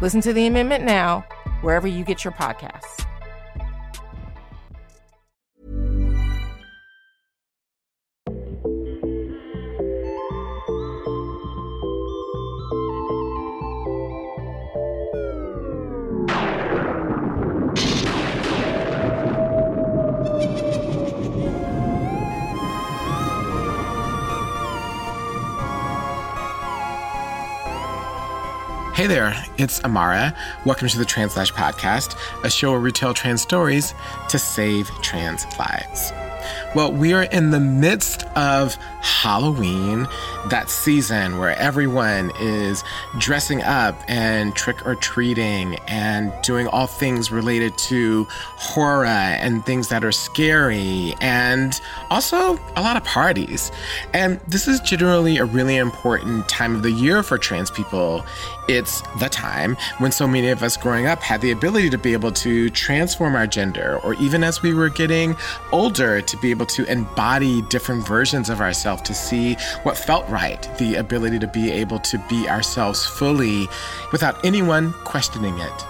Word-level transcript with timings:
Listen 0.00 0.22
to 0.22 0.32
the 0.32 0.46
amendment 0.46 0.84
now, 0.84 1.26
wherever 1.60 1.86
you 1.86 2.04
get 2.04 2.24
your 2.24 2.32
podcasts. 2.32 3.09
Hey 29.00 29.06
there, 29.06 29.34
it's 29.56 29.80
Imara. 29.80 30.36
Welcome 30.66 30.88
to 30.88 30.98
the 30.98 31.06
Translash 31.06 31.54
Podcast, 31.54 32.18
a 32.44 32.50
show 32.50 32.70
where 32.72 32.80
we 32.82 32.92
tell 32.92 33.14
trans 33.14 33.40
stories 33.40 33.94
to 34.28 34.38
save 34.38 34.90
trans 35.00 35.46
lives. 35.58 36.12
Well, 36.72 36.92
we 36.92 37.12
are 37.12 37.24
in 37.24 37.50
the 37.50 37.58
midst 37.58 38.22
of 38.36 38.76
Halloween, 39.00 40.06
that 40.50 40.70
season 40.70 41.38
where 41.38 41.58
everyone 41.58 42.30
is 42.38 42.84
dressing 43.18 43.60
up 43.62 44.00
and 44.06 44.54
trick 44.54 44.86
or 44.86 44.94
treating 44.94 45.76
and 45.88 46.32
doing 46.42 46.68
all 46.68 46.86
things 46.86 47.32
related 47.32 47.76
to 47.78 48.26
horror 48.30 49.06
and 49.06 49.66
things 49.66 49.88
that 49.88 50.04
are 50.04 50.12
scary, 50.12 51.14
and 51.20 51.80
also 52.08 52.56
a 52.76 52.82
lot 52.82 52.96
of 52.96 53.02
parties. 53.02 53.72
And 54.14 54.38
this 54.46 54.68
is 54.68 54.78
generally 54.80 55.38
a 55.38 55.44
really 55.44 55.76
important 55.76 56.48
time 56.48 56.76
of 56.76 56.82
the 56.82 56.92
year 56.92 57.24
for 57.24 57.36
trans 57.36 57.70
people. 57.70 58.24
It's 58.68 59.02
the 59.18 59.28
time 59.28 59.76
when 59.98 60.12
so 60.12 60.28
many 60.28 60.48
of 60.50 60.62
us 60.62 60.76
growing 60.76 61.06
up 61.06 61.20
had 61.20 61.40
the 61.40 61.50
ability 61.50 61.90
to 61.90 61.98
be 61.98 62.12
able 62.12 62.30
to 62.32 62.70
transform 62.70 63.34
our 63.34 63.48
gender, 63.48 63.98
or 64.04 64.14
even 64.14 64.44
as 64.44 64.62
we 64.62 64.72
were 64.72 64.88
getting 64.88 65.34
older, 65.72 66.20
to 66.20 66.36
be 66.36 66.50
able 66.50 66.59
to 66.66 66.84
embody 66.84 67.62
different 67.62 68.06
versions 68.06 68.50
of 68.50 68.60
ourselves, 68.60 69.02
to 69.02 69.14
see 69.14 69.54
what 69.82 69.96
felt 69.96 70.28
right, 70.28 70.68
the 70.78 70.96
ability 70.96 71.38
to 71.38 71.46
be 71.46 71.70
able 71.70 71.98
to 72.00 72.18
be 72.28 72.48
ourselves 72.48 73.04
fully 73.04 73.68
without 74.12 74.44
anyone 74.44 74.92
questioning 75.04 75.58
it. 75.58 75.84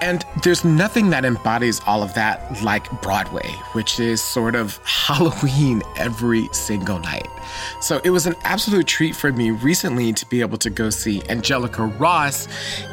And 0.00 0.24
there's 0.42 0.64
nothing 0.64 1.10
that 1.10 1.24
embodies 1.24 1.80
all 1.86 2.02
of 2.02 2.14
that 2.14 2.62
like 2.62 2.90
Broadway, 3.02 3.48
which 3.72 4.00
is 4.00 4.22
sort 4.22 4.54
of 4.54 4.78
Halloween 4.84 5.82
every 5.96 6.48
single 6.52 6.98
night. 6.98 7.28
So 7.80 8.00
it 8.04 8.10
was 8.10 8.26
an 8.26 8.34
absolute 8.44 8.86
treat 8.86 9.14
for 9.14 9.32
me 9.32 9.50
recently 9.50 10.12
to 10.12 10.26
be 10.26 10.40
able 10.40 10.58
to 10.58 10.70
go 10.70 10.90
see 10.90 11.22
Angelica 11.28 11.84
Ross 11.84 12.48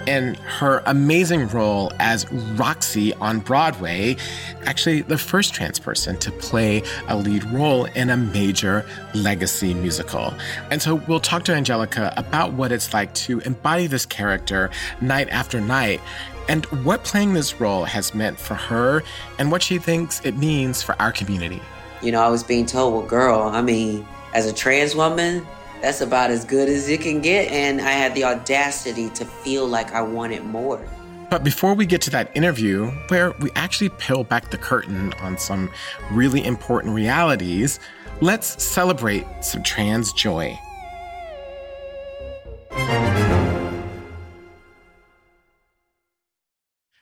in 0.08 0.36
her 0.36 0.82
amazing 0.86 1.48
role 1.50 1.92
as 2.00 2.26
Roxie 2.56 3.14
on 3.16 3.40
Broadway, 3.40 4.18
actually 4.66 5.02
the 5.02 5.18
first 5.18 5.54
trans 5.54 5.80
person 5.80 6.18
to 6.18 6.32
play 6.32 6.84
a 7.08 7.16
lead 7.16 7.44
role 7.46 7.86
in 7.86 8.10
a 8.10 8.18
major 8.18 8.86
legacy 9.14 9.74
musical. 9.74 10.34
And 10.72 10.82
so 10.82 10.96
we'll 11.08 11.20
talk 11.20 11.44
to 11.46 11.54
Angelica 11.54 12.14
about 12.18 12.54
what 12.54 12.72
it's 12.72 12.94
like 12.94 13.14
to 13.14 13.40
embody 13.42 13.88
this 13.88 14.06
character 14.06 14.70
night 15.02 15.30
after 15.30 15.62
night 15.62 16.02
and 16.48 16.66
what 16.84 17.04
playing 17.04 17.34
this 17.34 17.60
role 17.60 17.84
has 17.84 18.14
meant 18.14 18.40
for 18.40 18.56
her 18.56 19.04
and 19.40 19.52
what 19.52 19.62
she 19.62 19.78
thinks 19.78 20.24
it 20.26 20.38
means 20.38 20.82
for 20.82 21.00
our 21.02 21.12
community. 21.12 21.62
You 22.02 22.12
know, 22.12 22.22
I 22.22 22.30
was 22.30 22.44
being 22.44 22.66
told, 22.66 22.94
well, 22.94 23.06
girl, 23.06 23.42
I 23.42 23.62
mean, 23.62 24.08
as 24.34 24.46
a 24.46 24.54
trans 24.54 24.96
woman, 24.96 25.46
that's 25.82 26.02
about 26.02 26.30
as 26.30 26.46
good 26.46 26.70
as 26.70 26.90
it 26.90 27.02
can 27.02 27.22
get. 27.22 27.52
And 27.52 27.82
I 27.82 27.92
had 27.92 28.16
the 28.16 28.24
audacity 28.24 29.10
to 29.12 29.26
feel 29.26 29.68
like 29.68 29.92
I 29.94 30.02
wanted 30.02 30.44
more. 30.44 30.82
But 31.30 31.44
before 31.44 31.74
we 31.74 31.86
get 31.86 32.02
to 32.04 32.10
that 32.12 32.36
interview, 32.36 32.86
where 33.10 33.32
we 33.40 33.50
actually 33.56 33.90
peel 33.90 34.24
back 34.24 34.50
the 34.50 34.58
curtain 34.58 35.14
on 35.22 35.38
some 35.38 35.70
really 36.12 36.46
important 36.46 36.94
realities, 36.96 37.80
let's 38.22 38.64
celebrate 38.64 39.26
some 39.42 39.62
trans 39.62 40.14
joy. 40.14 40.58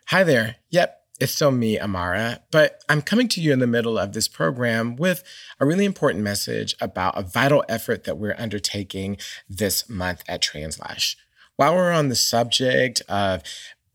Hi 0.10 0.24
there. 0.24 0.58
Yep, 0.70 1.02
it's 1.20 1.32
still 1.32 1.50
me, 1.50 1.80
Imara, 1.80 2.42
but 2.52 2.80
I'm 2.88 3.02
coming 3.02 3.28
to 3.30 3.42
you 3.42 3.52
in 3.52 3.58
the 3.58 3.66
middle 3.66 3.98
of 3.98 4.14
this 4.14 4.28
program 4.28 4.96
with 4.96 5.24
a 5.60 5.66
really 5.66 5.84
important 5.84 6.24
message 6.24 6.76
about 6.80 7.18
a 7.18 7.24
vital 7.24 7.66
effort 7.68 8.04
that 8.04 8.20
we're 8.20 8.36
undertaking 8.38 9.18
this 9.50 9.90
month 9.90 10.24
at 10.28 10.44
Translash. 10.44 11.18
While 11.56 11.74
we're 11.74 11.92
on 11.92 12.10
the 12.10 12.16
subject 12.16 13.02
of 13.10 13.42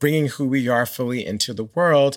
bringing 0.01 0.27
who 0.27 0.49
we 0.49 0.67
are 0.67 0.85
fully 0.85 1.25
into 1.25 1.55
the 1.55 1.69
world, 1.77 2.17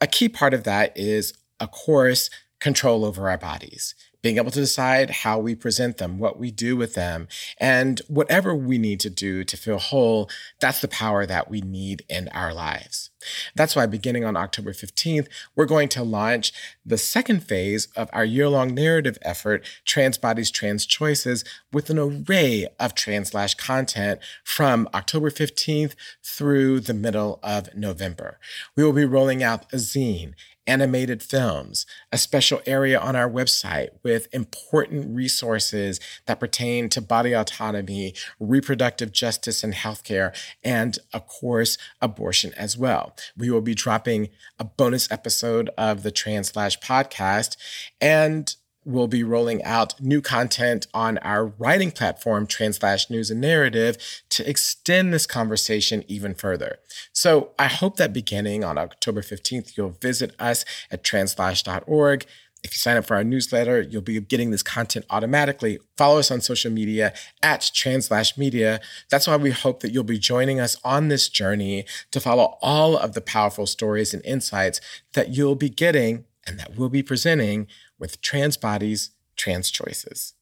a 0.00 0.06
key 0.06 0.28
part 0.28 0.54
of 0.54 0.62
that 0.62 0.92
is, 0.94 1.34
of 1.58 1.72
course, 1.72 2.30
control 2.60 3.04
over 3.04 3.28
our 3.28 3.38
bodies 3.38 3.96
being 4.22 4.36
able 4.36 4.50
to 4.50 4.60
decide 4.60 5.10
how 5.10 5.38
we 5.38 5.54
present 5.54 5.98
them, 5.98 6.18
what 6.18 6.38
we 6.38 6.50
do 6.50 6.76
with 6.76 6.94
them, 6.94 7.28
and 7.58 8.00
whatever 8.08 8.54
we 8.54 8.78
need 8.78 9.00
to 9.00 9.10
do 9.10 9.44
to 9.44 9.56
feel 9.56 9.78
whole, 9.78 10.30
that's 10.60 10.80
the 10.80 10.88
power 10.88 11.26
that 11.26 11.50
we 11.50 11.60
need 11.60 12.04
in 12.08 12.28
our 12.28 12.54
lives. 12.54 13.10
That's 13.54 13.76
why 13.76 13.86
beginning 13.86 14.24
on 14.24 14.36
October 14.36 14.72
15th, 14.72 15.28
we're 15.54 15.66
going 15.66 15.88
to 15.90 16.02
launch 16.02 16.52
the 16.84 16.98
second 16.98 17.44
phase 17.44 17.88
of 17.96 18.08
our 18.12 18.24
year 18.24 18.48
long 18.48 18.74
narrative 18.74 19.18
effort, 19.22 19.64
Trans 19.84 20.18
Bodies, 20.18 20.50
Trans 20.50 20.86
Choices, 20.86 21.44
with 21.72 21.90
an 21.90 21.98
array 21.98 22.68
of 22.78 22.94
Translash 22.94 23.54
content 23.54 24.20
from 24.44 24.88
October 24.94 25.30
15th 25.30 25.94
through 26.22 26.80
the 26.80 26.94
middle 26.94 27.38
of 27.42 27.74
November. 27.74 28.38
We 28.76 28.84
will 28.84 28.92
be 28.92 29.04
rolling 29.04 29.42
out 29.42 29.72
a 29.72 29.76
zine, 29.76 30.34
animated 30.66 31.22
films, 31.22 31.86
a 32.10 32.18
special 32.18 32.60
area 32.66 32.98
on 32.98 33.16
our 33.16 33.28
website 33.28 33.88
with 34.02 34.28
important 34.32 35.14
resources 35.14 36.00
that 36.26 36.40
pertain 36.40 36.88
to 36.88 37.00
body 37.00 37.32
autonomy, 37.32 38.14
reproductive 38.38 39.12
justice 39.12 39.64
and 39.64 39.74
healthcare, 39.74 40.34
and 40.62 40.98
of 41.12 41.26
course, 41.26 41.78
abortion 42.00 42.52
as 42.56 42.76
well. 42.76 43.14
We 43.36 43.50
will 43.50 43.60
be 43.60 43.74
dropping 43.74 44.28
a 44.58 44.64
bonus 44.64 45.10
episode 45.10 45.70
of 45.76 46.02
the 46.02 46.12
Translash 46.12 46.78
podcast 46.80 47.56
and 48.00 48.54
we'll 48.84 49.06
be 49.06 49.22
rolling 49.22 49.62
out 49.62 50.00
new 50.00 50.20
content 50.20 50.86
on 50.92 51.18
our 51.18 51.46
writing 51.46 51.90
platform, 51.90 52.46
Translash 52.46 53.10
News 53.10 53.30
and 53.30 53.40
Narrative, 53.40 53.96
to 54.30 54.48
extend 54.48 55.12
this 55.12 55.26
conversation 55.26 56.04
even 56.08 56.34
further. 56.34 56.78
So 57.12 57.52
I 57.58 57.66
hope 57.66 57.96
that 57.96 58.12
beginning 58.12 58.64
on 58.64 58.78
October 58.78 59.22
15th, 59.22 59.76
you'll 59.76 59.96
visit 60.00 60.34
us 60.38 60.64
at 60.90 61.04
translash.org. 61.04 62.26
If 62.64 62.72
you 62.74 62.78
sign 62.78 62.96
up 62.96 63.06
for 63.06 63.16
our 63.16 63.24
newsletter, 63.24 63.80
you'll 63.80 64.02
be 64.02 64.20
getting 64.20 64.52
this 64.52 64.62
content 64.62 65.04
automatically. 65.10 65.78
Follow 65.96 66.20
us 66.20 66.30
on 66.30 66.40
social 66.40 66.70
media 66.70 67.12
at 67.42 67.70
Translash 67.74 68.38
Media. 68.38 68.80
That's 69.10 69.26
why 69.26 69.36
we 69.36 69.50
hope 69.50 69.80
that 69.80 69.90
you'll 69.92 70.04
be 70.04 70.18
joining 70.18 70.60
us 70.60 70.76
on 70.84 71.08
this 71.08 71.28
journey 71.28 71.86
to 72.12 72.20
follow 72.20 72.58
all 72.62 72.96
of 72.96 73.14
the 73.14 73.20
powerful 73.20 73.66
stories 73.66 74.14
and 74.14 74.24
insights 74.24 74.80
that 75.14 75.30
you'll 75.30 75.56
be 75.56 75.70
getting 75.70 76.24
and 76.46 76.58
that 76.58 76.76
we'll 76.76 76.88
be 76.88 77.02
presenting 77.02 77.66
with 78.02 78.20
trans 78.20 78.56
bodies, 78.56 79.12
trans 79.36 79.70
choices. 79.70 80.34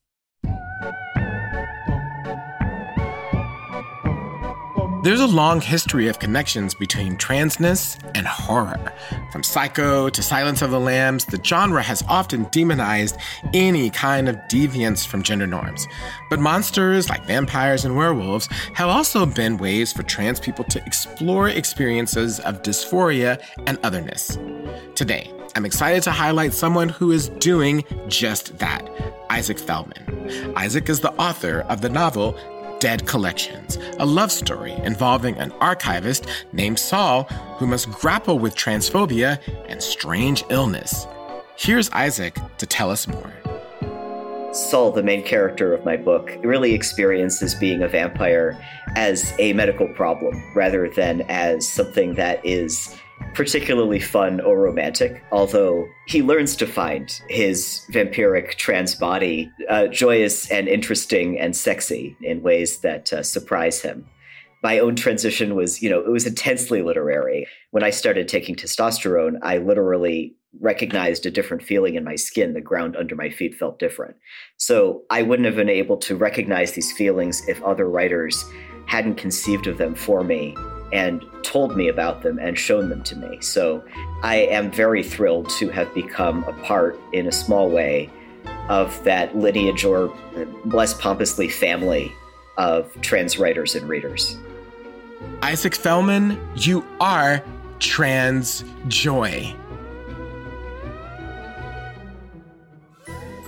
There's 5.02 5.20
a 5.20 5.26
long 5.26 5.60
history 5.60 6.08
of 6.08 6.18
connections 6.18 6.74
between 6.74 7.16
transness 7.16 7.98
and 8.14 8.26
horror. 8.26 8.92
From 9.32 9.42
Psycho 9.42 10.08
to 10.08 10.22
Silence 10.22 10.62
of 10.62 10.70
the 10.70 10.80
Lambs, 10.80 11.24
the 11.26 11.42
genre 11.42 11.82
has 11.82 12.02
often 12.08 12.44
demonized 12.50 13.16
any 13.54 13.90
kind 13.90 14.28
of 14.28 14.36
deviance 14.50 15.06
from 15.06 15.22
gender 15.22 15.46
norms. 15.46 15.86
But 16.28 16.40
monsters 16.40 17.08
like 17.08 17.26
vampires 17.26 17.84
and 17.84 17.96
werewolves 17.96 18.46
have 18.74 18.88
also 18.88 19.26
been 19.26 19.58
ways 19.58 19.92
for 19.92 20.02
trans 20.02 20.40
people 20.40 20.64
to 20.64 20.82
explore 20.84 21.48
experiences 21.48 22.40
of 22.40 22.62
dysphoria 22.62 23.42
and 23.66 23.78
otherness. 23.82 24.38
Today, 24.94 25.32
I'm 25.56 25.66
excited 25.66 26.02
to 26.04 26.12
highlight 26.12 26.52
someone 26.52 26.88
who 26.88 27.10
is 27.10 27.28
doing 27.28 27.84
just 28.06 28.58
that 28.58 28.88
Isaac 29.30 29.58
Fellman. 29.58 30.54
Isaac 30.56 30.88
is 30.88 31.00
the 31.00 31.12
author 31.14 31.60
of 31.68 31.80
the 31.80 31.88
novel 31.88 32.38
Dead 32.78 33.06
Collections, 33.06 33.76
a 33.98 34.06
love 34.06 34.30
story 34.30 34.72
involving 34.72 35.36
an 35.38 35.52
archivist 35.60 36.26
named 36.52 36.78
Saul 36.78 37.24
who 37.58 37.66
must 37.66 37.90
grapple 37.90 38.38
with 38.38 38.54
transphobia 38.54 39.38
and 39.68 39.82
strange 39.82 40.44
illness. 40.50 41.06
Here's 41.56 41.90
Isaac 41.90 42.38
to 42.58 42.66
tell 42.66 42.90
us 42.90 43.08
more. 43.08 43.32
Saul, 44.52 44.92
the 44.92 45.02
main 45.02 45.22
character 45.22 45.74
of 45.74 45.84
my 45.84 45.96
book, 45.96 46.30
really 46.42 46.74
experiences 46.74 47.54
being 47.54 47.82
a 47.82 47.88
vampire 47.88 48.58
as 48.96 49.32
a 49.38 49.52
medical 49.52 49.88
problem 49.94 50.42
rather 50.54 50.88
than 50.88 51.22
as 51.28 51.68
something 51.68 52.14
that 52.14 52.44
is 52.44 52.96
particularly 53.34 54.00
fun 54.00 54.40
or 54.40 54.58
romantic, 54.58 55.22
although 55.30 55.86
he 56.06 56.22
learns 56.22 56.56
to 56.56 56.66
find 56.66 57.20
his 57.28 57.84
vampiric 57.92 58.56
trans 58.56 58.94
body 58.94 59.50
uh, 59.68 59.86
joyous 59.86 60.50
and 60.50 60.68
interesting 60.68 61.38
and 61.38 61.56
sexy 61.56 62.16
in 62.22 62.42
ways 62.42 62.78
that 62.80 63.12
uh, 63.12 63.22
surprise 63.22 63.80
him. 63.80 64.06
My 64.62 64.78
own 64.78 64.94
transition 64.94 65.54
was, 65.54 65.80
you 65.80 65.88
know, 65.88 66.00
it 66.00 66.10
was 66.10 66.26
intensely 66.26 66.82
literary. 66.82 67.46
When 67.70 67.82
I 67.82 67.90
started 67.90 68.28
taking 68.28 68.56
testosterone, 68.56 69.38
I 69.42 69.58
literally 69.58 70.36
recognized 70.60 71.24
a 71.24 71.30
different 71.30 71.62
feeling 71.62 71.94
in 71.94 72.04
my 72.04 72.16
skin. 72.16 72.52
The 72.52 72.60
ground 72.60 72.96
under 72.96 73.14
my 73.14 73.30
feet 73.30 73.54
felt 73.54 73.78
different. 73.78 74.16
So 74.56 75.02
I 75.08 75.22
wouldn't 75.22 75.46
have 75.46 75.56
been 75.56 75.70
able 75.70 75.96
to 75.98 76.16
recognize 76.16 76.72
these 76.72 76.92
feelings 76.92 77.46
if 77.48 77.62
other 77.62 77.88
writers 77.88 78.44
hadn't 78.86 79.14
conceived 79.14 79.66
of 79.66 79.78
them 79.78 79.94
for 79.94 80.24
me 80.24 80.54
and 80.92 81.24
told 81.42 81.76
me 81.76 81.88
about 81.88 82.22
them 82.22 82.38
and 82.38 82.58
shown 82.58 82.88
them 82.88 83.02
to 83.04 83.16
me. 83.16 83.40
So 83.40 83.84
I 84.22 84.36
am 84.36 84.70
very 84.70 85.02
thrilled 85.02 85.48
to 85.50 85.68
have 85.70 85.92
become 85.94 86.44
a 86.44 86.52
part, 86.64 86.98
in 87.12 87.26
a 87.26 87.32
small 87.32 87.70
way, 87.70 88.10
of 88.68 89.02
that 89.04 89.36
lineage 89.36 89.84
or 89.84 90.14
less 90.66 90.94
pompously 90.94 91.48
family 91.48 92.12
of 92.56 92.92
trans 93.00 93.38
writers 93.38 93.74
and 93.74 93.88
readers. 93.88 94.36
Isaac 95.42 95.74
Fellman, 95.74 96.38
you 96.54 96.84
are 97.00 97.42
trans 97.78 98.64
joy. 98.88 99.54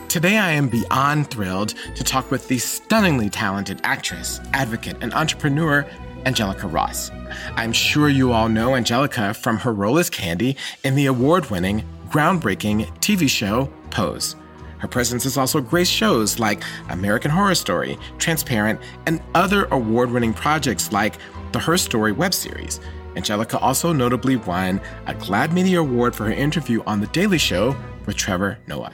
Today, 0.08 0.36
I 0.36 0.50
am 0.50 0.68
beyond 0.68 1.30
thrilled 1.30 1.74
to 1.94 2.04
talk 2.04 2.30
with 2.30 2.46
the 2.48 2.58
stunningly 2.58 3.30
talented 3.30 3.80
actress, 3.82 4.40
advocate, 4.52 4.98
and 5.00 5.14
entrepreneur, 5.14 5.86
Angelica 6.26 6.66
Ross. 6.66 7.10
I'm 7.56 7.72
sure 7.72 8.08
you 8.08 8.32
all 8.32 8.48
know 8.48 8.74
Angelica 8.74 9.34
from 9.34 9.58
her 9.58 9.72
role 9.72 9.98
as 9.98 10.10
Candy 10.10 10.56
in 10.84 10.94
the 10.94 11.06
award 11.06 11.50
winning, 11.50 11.84
groundbreaking 12.08 12.86
TV 12.98 13.28
show 13.28 13.70
Pose. 13.90 14.36
Her 14.78 14.88
presence 14.88 15.24
has 15.24 15.36
also 15.36 15.60
graced 15.60 15.92
shows 15.92 16.40
like 16.40 16.62
American 16.88 17.30
Horror 17.30 17.54
Story, 17.54 17.96
Transparent, 18.18 18.80
and 19.06 19.22
other 19.34 19.66
award 19.66 20.10
winning 20.10 20.34
projects 20.34 20.90
like 20.90 21.18
the 21.52 21.60
Her 21.60 21.78
Story 21.78 22.10
web 22.10 22.34
series. 22.34 22.80
Angelica 23.14 23.58
also 23.58 23.92
notably 23.92 24.36
won 24.36 24.80
a 25.06 25.14
GLAAD 25.14 25.52
Media 25.52 25.80
Award 25.80 26.16
for 26.16 26.24
her 26.24 26.32
interview 26.32 26.82
on 26.84 27.00
The 27.00 27.06
Daily 27.08 27.38
Show 27.38 27.76
with 28.06 28.16
Trevor 28.16 28.58
Noah. 28.66 28.92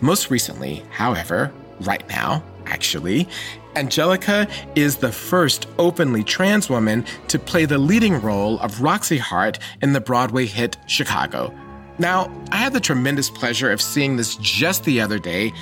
Most 0.00 0.30
recently, 0.30 0.84
however, 0.90 1.52
right 1.80 2.08
now, 2.08 2.42
actually, 2.66 3.28
Angelica 3.76 4.48
is 4.74 4.96
the 4.96 5.12
first 5.12 5.66
openly 5.78 6.24
trans 6.24 6.68
woman 6.68 7.04
to 7.28 7.38
play 7.38 7.64
the 7.64 7.78
leading 7.78 8.20
role 8.20 8.58
of 8.60 8.82
Roxie 8.82 9.18
Hart 9.18 9.58
in 9.80 9.92
the 9.92 10.00
Broadway 10.00 10.46
hit 10.46 10.76
Chicago. 10.86 11.54
Now, 11.98 12.32
I 12.50 12.56
had 12.56 12.72
the 12.72 12.80
tremendous 12.80 13.30
pleasure 13.30 13.70
of 13.70 13.80
seeing 13.80 14.16
this 14.16 14.36
just 14.36 14.84
the 14.84 15.00
other 15.00 15.18
day, 15.18 15.52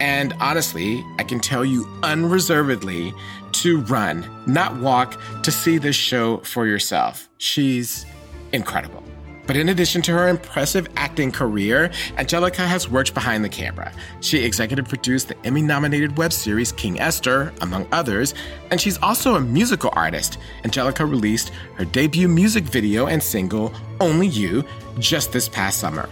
and 0.00 0.34
honestly, 0.40 1.02
I 1.18 1.24
can 1.24 1.40
tell 1.40 1.64
you 1.64 1.88
unreservedly 2.02 3.14
to 3.52 3.80
run, 3.82 4.28
not 4.46 4.76
walk, 4.76 5.20
to 5.42 5.50
see 5.50 5.78
this 5.78 5.96
show 5.96 6.38
for 6.38 6.66
yourself. 6.66 7.28
She's 7.38 8.04
incredible. 8.52 9.02
But 9.46 9.56
in 9.56 9.68
addition 9.68 10.02
to 10.02 10.12
her 10.12 10.28
impressive 10.28 10.88
acting 10.96 11.30
career, 11.32 11.90
Angelica 12.18 12.66
has 12.66 12.88
worked 12.88 13.14
behind 13.14 13.44
the 13.44 13.48
camera. 13.48 13.92
She 14.20 14.44
executive 14.44 14.88
produced 14.88 15.28
the 15.28 15.36
Emmy 15.46 15.62
nominated 15.62 16.16
web 16.16 16.32
series 16.32 16.72
King 16.72 17.00
Esther, 17.00 17.52
among 17.60 17.86
others, 17.92 18.34
and 18.70 18.80
she's 18.80 18.98
also 18.98 19.36
a 19.36 19.40
musical 19.40 19.90
artist. 19.94 20.38
Angelica 20.64 21.06
released 21.06 21.50
her 21.74 21.84
debut 21.84 22.28
music 22.28 22.64
video 22.64 23.06
and 23.06 23.22
single, 23.22 23.72
Only 24.00 24.26
You, 24.26 24.64
just 24.98 25.32
this 25.32 25.48
past 25.48 25.78
summer. 25.78 26.08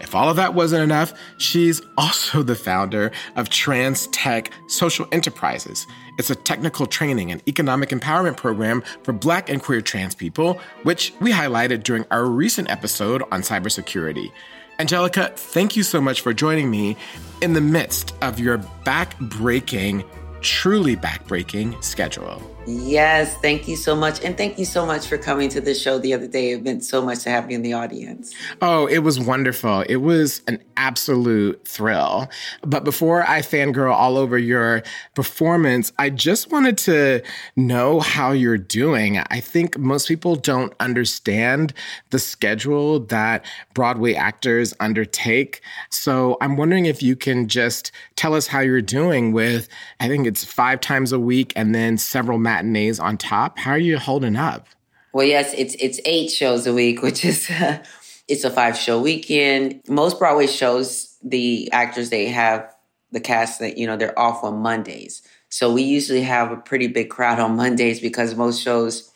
If 0.00 0.14
all 0.14 0.28
of 0.28 0.36
that 0.36 0.54
wasn't 0.54 0.82
enough, 0.82 1.14
she's 1.38 1.80
also 1.96 2.42
the 2.42 2.54
founder 2.54 3.12
of 3.36 3.48
Trans 3.48 4.06
Tech 4.08 4.50
Social 4.68 5.06
Enterprises. 5.12 5.86
It's 6.18 6.30
a 6.30 6.34
technical 6.34 6.86
training 6.86 7.30
and 7.30 7.42
economic 7.48 7.90
empowerment 7.90 8.36
program 8.36 8.82
for 9.02 9.12
Black 9.12 9.48
and 9.48 9.62
queer 9.62 9.80
trans 9.80 10.14
people, 10.14 10.60
which 10.82 11.12
we 11.20 11.32
highlighted 11.32 11.82
during 11.82 12.04
our 12.10 12.24
recent 12.24 12.70
episode 12.70 13.22
on 13.32 13.42
cybersecurity. 13.42 14.32
Angelica, 14.78 15.32
thank 15.34 15.76
you 15.76 15.82
so 15.82 16.00
much 16.00 16.20
for 16.20 16.32
joining 16.32 16.70
me 16.70 16.96
in 17.40 17.54
the 17.54 17.60
midst 17.60 18.14
of 18.22 18.38
your 18.38 18.58
back 18.84 19.18
breaking, 19.18 20.04
truly 20.40 20.96
back 20.96 21.26
breaking 21.26 21.80
schedule. 21.80 22.55
Yes, 22.66 23.36
thank 23.36 23.68
you 23.68 23.76
so 23.76 23.94
much. 23.94 24.24
And 24.24 24.36
thank 24.36 24.58
you 24.58 24.64
so 24.64 24.84
much 24.84 25.06
for 25.06 25.16
coming 25.16 25.48
to 25.50 25.60
the 25.60 25.72
show 25.72 25.98
the 25.98 26.12
other 26.12 26.26
day. 26.26 26.50
It 26.50 26.64
meant 26.64 26.84
so 26.84 27.00
much 27.00 27.20
to 27.20 27.30
have 27.30 27.48
you 27.48 27.54
in 27.54 27.62
the 27.62 27.74
audience. 27.74 28.34
Oh, 28.60 28.86
it 28.86 28.98
was 28.98 29.20
wonderful. 29.20 29.82
It 29.82 29.96
was 29.96 30.42
an 30.48 30.60
absolute 30.76 31.66
thrill. 31.66 32.28
But 32.62 32.82
before 32.82 33.22
I 33.22 33.40
fangirl 33.40 33.92
all 33.92 34.18
over 34.18 34.36
your 34.36 34.82
performance, 35.14 35.92
I 35.96 36.10
just 36.10 36.50
wanted 36.50 36.76
to 36.78 37.22
know 37.54 38.00
how 38.00 38.32
you're 38.32 38.58
doing. 38.58 39.20
I 39.30 39.38
think 39.38 39.78
most 39.78 40.08
people 40.08 40.34
don't 40.34 40.72
understand 40.80 41.72
the 42.10 42.18
schedule 42.18 42.98
that 42.98 43.44
Broadway 43.74 44.14
actors 44.14 44.74
undertake. 44.80 45.60
So 45.90 46.36
I'm 46.40 46.56
wondering 46.56 46.86
if 46.86 47.00
you 47.00 47.14
can 47.14 47.46
just 47.46 47.92
tell 48.16 48.34
us 48.34 48.48
how 48.48 48.58
you're 48.58 48.82
doing 48.82 49.30
with, 49.30 49.68
I 50.00 50.08
think 50.08 50.26
it's 50.26 50.44
five 50.44 50.80
times 50.80 51.12
a 51.12 51.20
week 51.20 51.52
and 51.54 51.72
then 51.72 51.96
several 51.96 52.38
matches 52.38 52.55
matinees 52.64 52.98
on 52.98 53.16
top. 53.16 53.58
How 53.58 53.72
are 53.72 53.78
you 53.78 53.98
holding 53.98 54.36
up? 54.36 54.68
Well, 55.12 55.26
yes, 55.26 55.54
it's 55.56 55.74
it's 55.76 56.00
eight 56.04 56.30
shows 56.30 56.66
a 56.66 56.74
week, 56.74 57.02
which 57.02 57.24
is 57.24 57.50
uh, 57.50 57.82
it's 58.28 58.44
a 58.44 58.50
five 58.50 58.76
show 58.76 59.00
weekend. 59.00 59.80
Most 59.88 60.18
Broadway 60.18 60.46
shows, 60.46 61.16
the 61.22 61.70
actors 61.72 62.10
they 62.10 62.26
have 62.26 62.74
the 63.12 63.20
cast 63.20 63.60
that 63.60 63.78
you 63.78 63.86
know 63.86 63.96
they're 63.96 64.18
off 64.18 64.44
on 64.44 64.58
Mondays, 64.58 65.22
so 65.48 65.72
we 65.72 65.82
usually 65.82 66.22
have 66.22 66.50
a 66.52 66.56
pretty 66.56 66.86
big 66.86 67.10
crowd 67.10 67.38
on 67.38 67.56
Mondays 67.56 68.00
because 68.00 68.34
most 68.34 68.62
shows 68.62 69.10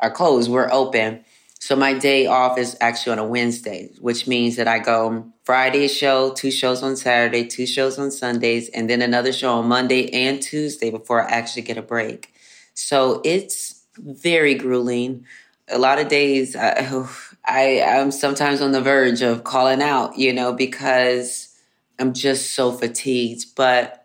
are 0.00 0.10
closed. 0.10 0.50
We're 0.50 0.70
open. 0.70 1.24
So 1.58 1.74
my 1.74 1.94
day 1.94 2.26
off 2.26 2.58
is 2.58 2.76
actually 2.80 3.12
on 3.12 3.18
a 3.18 3.26
Wednesday, 3.26 3.90
which 4.00 4.28
means 4.28 4.56
that 4.56 4.68
I 4.68 4.78
go 4.78 5.32
Friday 5.44 5.88
show, 5.88 6.32
two 6.34 6.50
shows 6.50 6.82
on 6.82 6.96
Saturday, 6.96 7.46
two 7.46 7.66
shows 7.66 7.98
on 7.98 8.10
Sundays, 8.10 8.68
and 8.68 8.90
then 8.90 9.00
another 9.00 9.32
show 9.32 9.54
on 9.54 9.66
Monday 9.66 10.10
and 10.12 10.40
Tuesday 10.40 10.90
before 10.90 11.24
I 11.24 11.30
actually 11.30 11.62
get 11.62 11.78
a 11.78 11.82
break. 11.82 12.32
So 12.76 13.22
it's 13.24 13.82
very 13.98 14.54
grueling. 14.54 15.26
A 15.68 15.78
lot 15.78 15.98
of 15.98 16.08
days, 16.08 16.54
I, 16.54 17.04
I 17.44 17.60
am 17.82 18.10
sometimes 18.10 18.60
on 18.60 18.72
the 18.72 18.80
verge 18.80 19.22
of 19.22 19.44
calling 19.44 19.82
out, 19.82 20.18
you 20.18 20.32
know, 20.32 20.52
because 20.52 21.56
I'm 21.98 22.12
just 22.12 22.52
so 22.52 22.70
fatigued. 22.70 23.54
But 23.56 24.04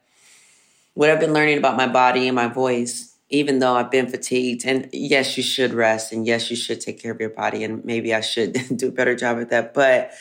what 0.93 1.09
I've 1.09 1.19
been 1.19 1.33
learning 1.33 1.57
about 1.57 1.75
my 1.75 1.87
body 1.87 2.27
and 2.27 2.35
my 2.35 2.47
voice, 2.47 3.13
even 3.29 3.59
though 3.59 3.75
I've 3.75 3.91
been 3.91 4.07
fatigued, 4.07 4.65
and 4.65 4.89
yes, 4.93 5.37
you 5.37 5.43
should 5.43 5.73
rest, 5.73 6.13
and 6.13 6.25
yes, 6.25 6.49
you 6.49 6.55
should 6.55 6.81
take 6.81 7.01
care 7.01 7.11
of 7.11 7.19
your 7.19 7.29
body, 7.29 7.63
and 7.63 7.83
maybe 7.83 8.13
I 8.13 8.21
should 8.21 8.53
do 8.75 8.87
a 8.87 8.91
better 8.91 9.15
job 9.15 9.39
at 9.39 9.49
that. 9.49 9.73
But 9.73 10.11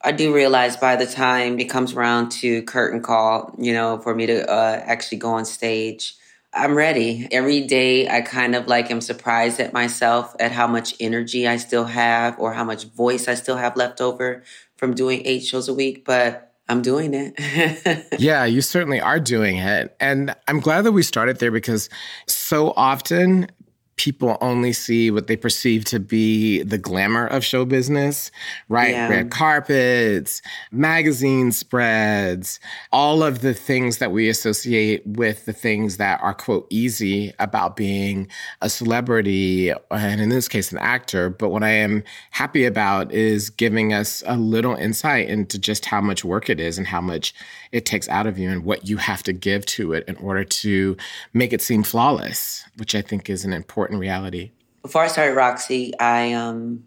I 0.00 0.12
do 0.12 0.34
realize 0.34 0.76
by 0.76 0.96
the 0.96 1.06
time 1.06 1.58
it 1.58 1.64
comes 1.70 1.94
around 1.94 2.30
to 2.32 2.62
curtain 2.62 3.00
call, 3.02 3.54
you 3.58 3.72
know, 3.72 3.98
for 3.98 4.14
me 4.14 4.26
to 4.26 4.48
uh, 4.48 4.82
actually 4.84 5.18
go 5.18 5.30
on 5.30 5.44
stage, 5.44 6.14
I'm 6.54 6.76
ready. 6.76 7.26
Every 7.32 7.62
day 7.62 8.08
I 8.08 8.20
kind 8.20 8.54
of 8.54 8.68
like 8.68 8.90
am 8.90 9.00
surprised 9.00 9.58
at 9.60 9.72
myself 9.72 10.34
at 10.38 10.52
how 10.52 10.66
much 10.66 10.94
energy 11.00 11.48
I 11.48 11.56
still 11.56 11.84
have 11.84 12.38
or 12.38 12.52
how 12.52 12.64
much 12.64 12.84
voice 12.84 13.26
I 13.26 13.34
still 13.34 13.56
have 13.56 13.76
left 13.76 14.00
over 14.00 14.44
from 14.76 14.94
doing 14.94 15.22
eight 15.24 15.40
shows 15.40 15.68
a 15.68 15.74
week, 15.74 16.04
but 16.04 16.52
I'm 16.68 16.80
doing 16.80 17.12
it. 17.12 18.06
yeah, 18.18 18.44
you 18.44 18.60
certainly 18.60 19.00
are 19.00 19.20
doing 19.20 19.56
it. 19.56 19.94
And 20.00 20.34
I'm 20.48 20.60
glad 20.60 20.82
that 20.82 20.92
we 20.92 21.02
started 21.02 21.38
there 21.38 21.50
because 21.50 21.88
so 22.26 22.72
often 22.76 23.48
people 23.96 24.36
only 24.40 24.72
see 24.72 25.10
what 25.10 25.26
they 25.26 25.36
perceive 25.36 25.84
to 25.84 26.00
be 26.00 26.62
the 26.62 26.78
glamour 26.78 27.26
of 27.26 27.44
show 27.44 27.64
business, 27.64 28.30
right? 28.68 28.90
Yeah. 28.90 29.08
Red 29.08 29.30
carpets, 29.30 30.42
magazine 30.72 31.52
spreads, 31.52 32.58
all 32.92 33.22
of 33.22 33.40
the 33.40 33.54
things 33.54 33.98
that 33.98 34.10
we 34.10 34.28
associate 34.28 35.06
with 35.06 35.44
the 35.44 35.52
things 35.52 35.96
that 35.98 36.20
are, 36.22 36.34
quote, 36.34 36.66
easy 36.70 37.32
about 37.38 37.76
being 37.76 38.26
a 38.62 38.68
celebrity, 38.68 39.72
and 39.90 40.20
in 40.20 40.28
this 40.28 40.48
case, 40.48 40.72
an 40.72 40.78
actor. 40.78 41.30
But 41.30 41.50
what 41.50 41.62
I 41.62 41.70
am 41.70 42.02
happy 42.30 42.64
about 42.64 43.12
is 43.12 43.50
giving 43.50 43.92
us 43.92 44.22
a 44.26 44.36
little 44.36 44.74
insight 44.74 45.28
into 45.28 45.58
just 45.58 45.84
how 45.84 46.00
much 46.00 46.24
work 46.24 46.50
it 46.50 46.58
is 46.58 46.78
and 46.78 46.86
how 46.86 47.00
much 47.00 47.34
it 47.70 47.86
takes 47.86 48.08
out 48.08 48.26
of 48.26 48.38
you 48.38 48.50
and 48.50 48.64
what 48.64 48.88
you 48.88 48.96
have 48.96 49.22
to 49.24 49.32
give 49.32 49.66
to 49.66 49.92
it 49.92 50.04
in 50.06 50.16
order 50.16 50.44
to 50.44 50.96
make 51.32 51.52
it 51.52 51.60
seem 51.60 51.82
flawless, 51.82 52.64
which 52.76 52.94
I 52.94 53.02
think 53.02 53.28
is 53.28 53.44
an 53.44 53.52
important 53.52 53.83
reality. 53.90 54.52
Before 54.82 55.02
I 55.02 55.08
started 55.08 55.34
Roxie, 55.34 55.98
I 55.98 56.32
um, 56.32 56.84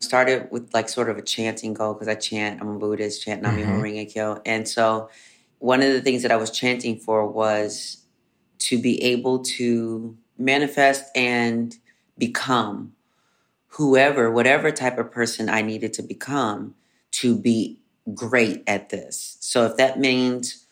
started 0.00 0.48
with 0.50 0.72
like 0.74 0.88
sort 0.88 1.08
of 1.08 1.16
a 1.16 1.22
chanting 1.22 1.74
goal 1.74 1.94
because 1.94 2.08
I 2.08 2.14
chant. 2.14 2.60
I'm 2.60 2.68
a 2.68 2.78
Buddhist, 2.78 3.22
chant 3.22 3.42
Nam 3.42 3.56
Myoho 3.56 3.80
Renge 3.80 4.12
Kyo, 4.12 4.40
and 4.44 4.68
so 4.68 5.08
one 5.58 5.82
of 5.82 5.92
the 5.92 6.00
things 6.00 6.22
that 6.22 6.30
I 6.30 6.36
was 6.36 6.50
chanting 6.50 6.98
for 6.98 7.26
was 7.26 7.98
to 8.58 8.80
be 8.80 9.02
able 9.02 9.40
to 9.40 10.16
manifest 10.36 11.04
and 11.16 11.76
become 12.16 12.92
whoever, 13.68 14.30
whatever 14.30 14.70
type 14.70 14.98
of 14.98 15.10
person 15.10 15.48
I 15.48 15.62
needed 15.62 15.92
to 15.94 16.02
become 16.02 16.74
to 17.12 17.36
be 17.36 17.80
great 18.14 18.62
at 18.66 18.88
this. 18.88 19.36
So 19.40 19.66
if 19.66 19.76
that 19.76 19.98
means 19.98 20.66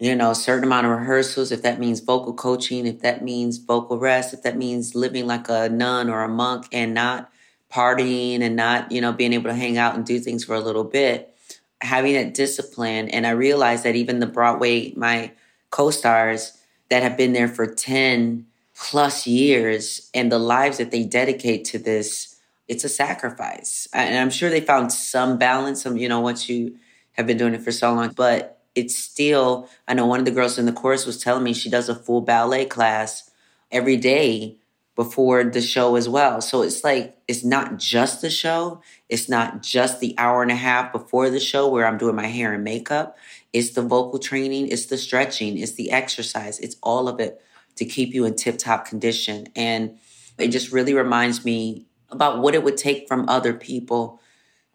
you 0.00 0.16
know, 0.16 0.30
a 0.30 0.34
certain 0.34 0.64
amount 0.64 0.86
of 0.86 0.98
rehearsals, 0.98 1.52
if 1.52 1.60
that 1.60 1.78
means 1.78 2.00
vocal 2.00 2.32
coaching, 2.32 2.86
if 2.86 3.00
that 3.00 3.22
means 3.22 3.58
vocal 3.58 3.98
rest, 3.98 4.32
if 4.32 4.42
that 4.42 4.56
means 4.56 4.94
living 4.94 5.26
like 5.26 5.48
a 5.50 5.68
nun 5.68 6.08
or 6.08 6.22
a 6.22 6.28
monk 6.28 6.66
and 6.72 6.94
not 6.94 7.30
partying 7.70 8.40
and 8.40 8.56
not, 8.56 8.90
you 8.90 9.02
know, 9.02 9.12
being 9.12 9.34
able 9.34 9.50
to 9.50 9.54
hang 9.54 9.76
out 9.76 9.94
and 9.94 10.06
do 10.06 10.18
things 10.18 10.42
for 10.42 10.54
a 10.54 10.60
little 10.60 10.84
bit, 10.84 11.36
having 11.82 12.14
that 12.14 12.32
discipline. 12.32 13.10
And 13.10 13.26
I 13.26 13.30
realized 13.30 13.84
that 13.84 13.94
even 13.94 14.20
the 14.20 14.26
Broadway, 14.26 14.94
my 14.96 15.32
co 15.68 15.90
stars 15.90 16.56
that 16.88 17.02
have 17.02 17.18
been 17.18 17.34
there 17.34 17.46
for 17.46 17.66
10 17.66 18.46
plus 18.74 19.26
years 19.26 20.08
and 20.14 20.32
the 20.32 20.38
lives 20.38 20.78
that 20.78 20.90
they 20.90 21.04
dedicate 21.04 21.66
to 21.66 21.78
this, 21.78 22.40
it's 22.68 22.84
a 22.84 22.88
sacrifice. 22.88 23.86
And 23.92 24.16
I'm 24.16 24.30
sure 24.30 24.48
they 24.48 24.62
found 24.62 24.94
some 24.94 25.36
balance, 25.36 25.82
some, 25.82 25.98
you 25.98 26.08
know, 26.08 26.20
once 26.20 26.48
you 26.48 26.76
have 27.12 27.26
been 27.26 27.36
doing 27.36 27.52
it 27.52 27.60
for 27.60 27.70
so 27.70 27.92
long, 27.92 28.12
but 28.16 28.59
it's 28.74 28.96
still, 28.96 29.68
I 29.88 29.94
know 29.94 30.06
one 30.06 30.20
of 30.20 30.24
the 30.24 30.30
girls 30.30 30.58
in 30.58 30.66
the 30.66 30.72
chorus 30.72 31.06
was 31.06 31.22
telling 31.22 31.42
me 31.42 31.52
she 31.52 31.70
does 31.70 31.88
a 31.88 31.94
full 31.94 32.20
ballet 32.20 32.66
class 32.66 33.30
every 33.70 33.96
day 33.96 34.56
before 34.96 35.44
the 35.44 35.62
show 35.62 35.96
as 35.96 36.08
well. 36.08 36.40
So 36.40 36.62
it's 36.62 36.84
like, 36.84 37.16
it's 37.26 37.44
not 37.44 37.78
just 37.78 38.20
the 38.20 38.30
show. 38.30 38.82
It's 39.08 39.28
not 39.28 39.62
just 39.62 40.00
the 40.00 40.14
hour 40.18 40.42
and 40.42 40.50
a 40.50 40.56
half 40.56 40.92
before 40.92 41.30
the 41.30 41.40
show 41.40 41.68
where 41.68 41.86
I'm 41.86 41.98
doing 41.98 42.16
my 42.16 42.26
hair 42.26 42.52
and 42.52 42.64
makeup. 42.64 43.16
It's 43.52 43.70
the 43.70 43.82
vocal 43.82 44.18
training, 44.18 44.68
it's 44.68 44.86
the 44.86 44.98
stretching, 44.98 45.58
it's 45.58 45.72
the 45.72 45.90
exercise, 45.90 46.60
it's 46.60 46.76
all 46.82 47.08
of 47.08 47.18
it 47.18 47.40
to 47.76 47.84
keep 47.84 48.14
you 48.14 48.24
in 48.24 48.36
tip 48.36 48.58
top 48.58 48.84
condition. 48.86 49.48
And 49.56 49.98
it 50.38 50.48
just 50.48 50.70
really 50.70 50.94
reminds 50.94 51.44
me 51.44 51.86
about 52.10 52.40
what 52.40 52.54
it 52.54 52.62
would 52.62 52.76
take 52.76 53.08
from 53.08 53.28
other 53.28 53.54
people 53.54 54.20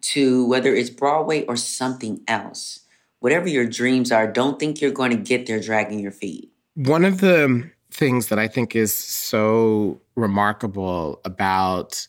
to 0.00 0.46
whether 0.46 0.74
it's 0.74 0.90
Broadway 0.90 1.44
or 1.46 1.56
something 1.56 2.20
else 2.28 2.80
whatever 3.26 3.48
your 3.48 3.66
dreams 3.66 4.12
are, 4.12 4.24
don't 4.24 4.60
think 4.60 4.80
you're 4.80 4.92
going 4.92 5.10
to 5.10 5.16
get 5.16 5.46
there 5.46 5.58
dragging 5.58 5.98
your 5.98 6.12
feet. 6.12 6.48
One 6.76 7.04
of 7.04 7.18
the 7.18 7.68
things 7.90 8.28
that 8.28 8.38
I 8.38 8.46
think 8.46 8.76
is 8.76 8.94
so 8.94 10.00
remarkable 10.14 11.20
about 11.24 12.06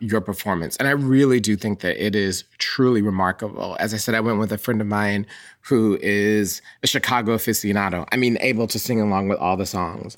your 0.00 0.22
performance, 0.22 0.78
and 0.78 0.88
I 0.88 0.92
really 0.92 1.38
do 1.38 1.54
think 1.54 1.80
that 1.80 2.02
it 2.02 2.16
is 2.16 2.44
truly 2.56 3.02
remarkable. 3.02 3.76
As 3.78 3.92
I 3.92 3.98
said, 3.98 4.14
I 4.14 4.20
went 4.20 4.38
with 4.38 4.52
a 4.52 4.56
friend 4.56 4.80
of 4.80 4.86
mine 4.86 5.26
who 5.60 5.98
is 6.00 6.62
a 6.82 6.86
Chicago 6.86 7.36
aficionado. 7.36 8.08
I 8.10 8.16
mean, 8.16 8.38
able 8.40 8.66
to 8.68 8.78
sing 8.78 9.02
along 9.02 9.28
with 9.28 9.36
all 9.36 9.58
the 9.58 9.66
songs. 9.66 10.16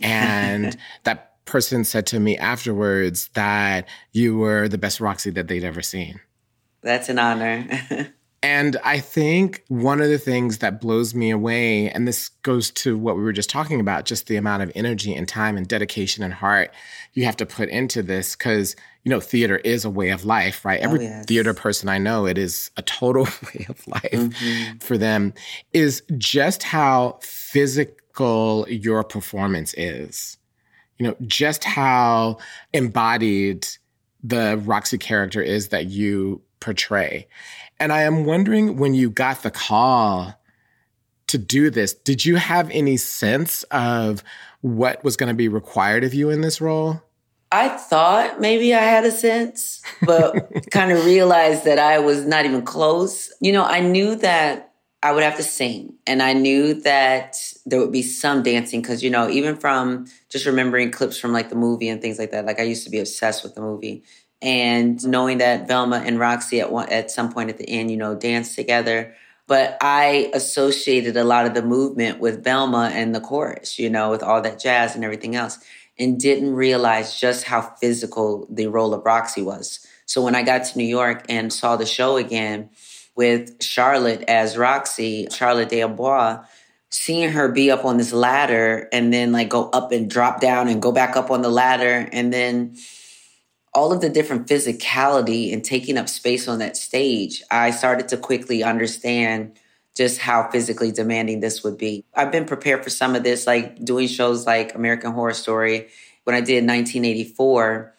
And 0.00 0.76
that 1.02 1.44
person 1.44 1.82
said 1.82 2.06
to 2.06 2.20
me 2.20 2.38
afterwards 2.38 3.30
that 3.34 3.88
you 4.12 4.38
were 4.38 4.68
the 4.68 4.78
best 4.78 5.00
Roxie 5.00 5.30
that 5.30 5.48
they'd 5.48 5.64
ever 5.64 5.82
seen. 5.82 6.20
That's 6.82 7.08
an 7.08 7.18
honor. 7.18 8.12
And 8.42 8.76
I 8.84 9.00
think 9.00 9.64
one 9.66 10.00
of 10.00 10.08
the 10.10 10.18
things 10.18 10.58
that 10.58 10.80
blows 10.80 11.12
me 11.12 11.30
away, 11.30 11.90
and 11.90 12.06
this 12.06 12.28
goes 12.44 12.70
to 12.72 12.96
what 12.96 13.16
we 13.16 13.22
were 13.22 13.32
just 13.32 13.50
talking 13.50 13.80
about, 13.80 14.04
just 14.04 14.28
the 14.28 14.36
amount 14.36 14.62
of 14.62 14.70
energy 14.76 15.12
and 15.12 15.28
time 15.28 15.56
and 15.56 15.66
dedication 15.66 16.22
and 16.22 16.32
heart 16.32 16.72
you 17.14 17.24
have 17.24 17.36
to 17.38 17.46
put 17.46 17.68
into 17.68 18.00
this, 18.00 18.36
because, 18.36 18.76
you 19.02 19.10
know, 19.10 19.18
theater 19.18 19.56
is 19.56 19.84
a 19.84 19.90
way 19.90 20.10
of 20.10 20.24
life, 20.24 20.64
right? 20.64 20.78
Every 20.78 21.00
oh, 21.00 21.02
yes. 21.02 21.24
theater 21.26 21.52
person 21.52 21.88
I 21.88 21.98
know, 21.98 22.26
it 22.26 22.38
is 22.38 22.70
a 22.76 22.82
total 22.82 23.24
way 23.54 23.66
of 23.68 23.84
life 23.88 24.12
mm-hmm. 24.12 24.78
for 24.78 24.96
them, 24.96 25.34
is 25.72 26.02
just 26.16 26.62
how 26.62 27.18
physical 27.20 28.66
your 28.68 29.02
performance 29.02 29.74
is. 29.74 30.36
You 30.98 31.08
know, 31.08 31.16
just 31.26 31.64
how 31.64 32.38
embodied 32.72 33.66
the 34.22 34.60
Roxie 34.64 34.98
character 34.98 35.40
is 35.40 35.68
that 35.68 35.86
you 35.86 36.40
portray. 36.60 37.26
And 37.80 37.92
I 37.92 38.02
am 38.02 38.24
wondering 38.24 38.76
when 38.76 38.94
you 38.94 39.10
got 39.10 39.42
the 39.42 39.50
call 39.50 40.34
to 41.28 41.38
do 41.38 41.70
this, 41.70 41.94
did 41.94 42.24
you 42.24 42.36
have 42.36 42.70
any 42.70 42.96
sense 42.96 43.62
of 43.64 44.24
what 44.60 45.02
was 45.04 45.16
going 45.16 45.28
to 45.28 45.34
be 45.34 45.48
required 45.48 46.02
of 46.02 46.14
you 46.14 46.30
in 46.30 46.40
this 46.40 46.60
role? 46.60 47.02
I 47.50 47.68
thought 47.68 48.40
maybe 48.40 48.74
I 48.74 48.80
had 48.80 49.04
a 49.04 49.10
sense, 49.10 49.80
but 50.04 50.34
kind 50.70 50.92
of 50.92 51.04
realized 51.04 51.64
that 51.64 51.78
I 51.78 51.98
was 51.98 52.26
not 52.26 52.44
even 52.44 52.62
close. 52.62 53.32
You 53.40 53.52
know, 53.52 53.64
I 53.64 53.80
knew 53.80 54.16
that 54.16 54.72
I 55.02 55.12
would 55.12 55.22
have 55.22 55.36
to 55.36 55.42
sing 55.42 55.94
and 56.06 56.22
I 56.22 56.32
knew 56.32 56.74
that 56.82 57.36
there 57.64 57.78
would 57.78 57.92
be 57.92 58.02
some 58.02 58.42
dancing 58.42 58.82
because, 58.82 59.02
you 59.02 59.10
know, 59.10 59.30
even 59.30 59.56
from 59.56 60.06
just 60.28 60.44
remembering 60.44 60.90
clips 60.90 61.16
from 61.16 61.32
like 61.32 61.50
the 61.50 61.56
movie 61.56 61.88
and 61.88 62.02
things 62.02 62.18
like 62.18 62.32
that, 62.32 62.44
like 62.44 62.58
I 62.58 62.64
used 62.64 62.84
to 62.84 62.90
be 62.90 62.98
obsessed 62.98 63.44
with 63.44 63.54
the 63.54 63.60
movie 63.60 64.02
and 64.40 65.04
knowing 65.06 65.38
that 65.38 65.66
Velma 65.66 66.02
and 66.04 66.18
Roxie 66.18 66.60
at 66.60 66.70
one, 66.70 66.88
at 66.90 67.10
some 67.10 67.32
point 67.32 67.50
at 67.50 67.58
the 67.58 67.68
end, 67.68 67.90
you 67.90 67.96
know, 67.96 68.14
dance 68.14 68.54
together. 68.54 69.14
But 69.46 69.78
I 69.80 70.30
associated 70.34 71.16
a 71.16 71.24
lot 71.24 71.46
of 71.46 71.54
the 71.54 71.62
movement 71.62 72.20
with 72.20 72.44
Velma 72.44 72.90
and 72.92 73.14
the 73.14 73.20
chorus, 73.20 73.78
you 73.78 73.88
know, 73.88 74.10
with 74.10 74.22
all 74.22 74.42
that 74.42 74.60
jazz 74.60 74.94
and 74.94 75.04
everything 75.04 75.34
else, 75.34 75.58
and 75.98 76.20
didn't 76.20 76.54
realize 76.54 77.18
just 77.18 77.44
how 77.44 77.62
physical 77.80 78.46
the 78.50 78.66
role 78.66 78.94
of 78.94 79.04
Roxie 79.04 79.42
was. 79.42 79.86
So 80.06 80.22
when 80.22 80.34
I 80.34 80.42
got 80.42 80.64
to 80.64 80.78
New 80.78 80.84
York 80.84 81.24
and 81.28 81.52
saw 81.52 81.76
the 81.76 81.86
show 81.86 82.16
again 82.16 82.70
with 83.16 83.62
Charlotte 83.62 84.22
as 84.28 84.56
Roxie, 84.56 85.28
Charlotte 85.30 85.70
d'Amboise, 85.70 86.38
seeing 86.90 87.30
her 87.30 87.48
be 87.50 87.70
up 87.70 87.84
on 87.84 87.96
this 87.96 88.12
ladder 88.12 88.88
and 88.92 89.12
then 89.12 89.32
like 89.32 89.48
go 89.48 89.68
up 89.70 89.92
and 89.92 90.08
drop 90.08 90.40
down 90.40 90.68
and 90.68 90.80
go 90.80 90.92
back 90.92 91.16
up 91.16 91.30
on 91.30 91.42
the 91.42 91.50
ladder 91.50 92.08
and 92.12 92.32
then 92.32 92.76
all 93.74 93.92
of 93.92 94.00
the 94.00 94.08
different 94.08 94.46
physicality 94.46 95.52
and 95.52 95.64
taking 95.64 95.98
up 95.98 96.08
space 96.08 96.48
on 96.48 96.58
that 96.58 96.76
stage, 96.76 97.42
I 97.50 97.70
started 97.70 98.08
to 98.08 98.16
quickly 98.16 98.62
understand 98.62 99.58
just 99.94 100.18
how 100.18 100.48
physically 100.50 100.92
demanding 100.92 101.40
this 101.40 101.64
would 101.64 101.76
be. 101.76 102.04
I've 102.14 102.30
been 102.30 102.44
prepared 102.44 102.84
for 102.84 102.90
some 102.90 103.16
of 103.16 103.24
this, 103.24 103.46
like 103.46 103.84
doing 103.84 104.06
shows 104.06 104.46
like 104.46 104.74
American 104.74 105.12
Horror 105.12 105.34
Story. 105.34 105.88
When 106.24 106.36
I 106.36 106.40
did 106.40 106.64
1984, 106.64 107.94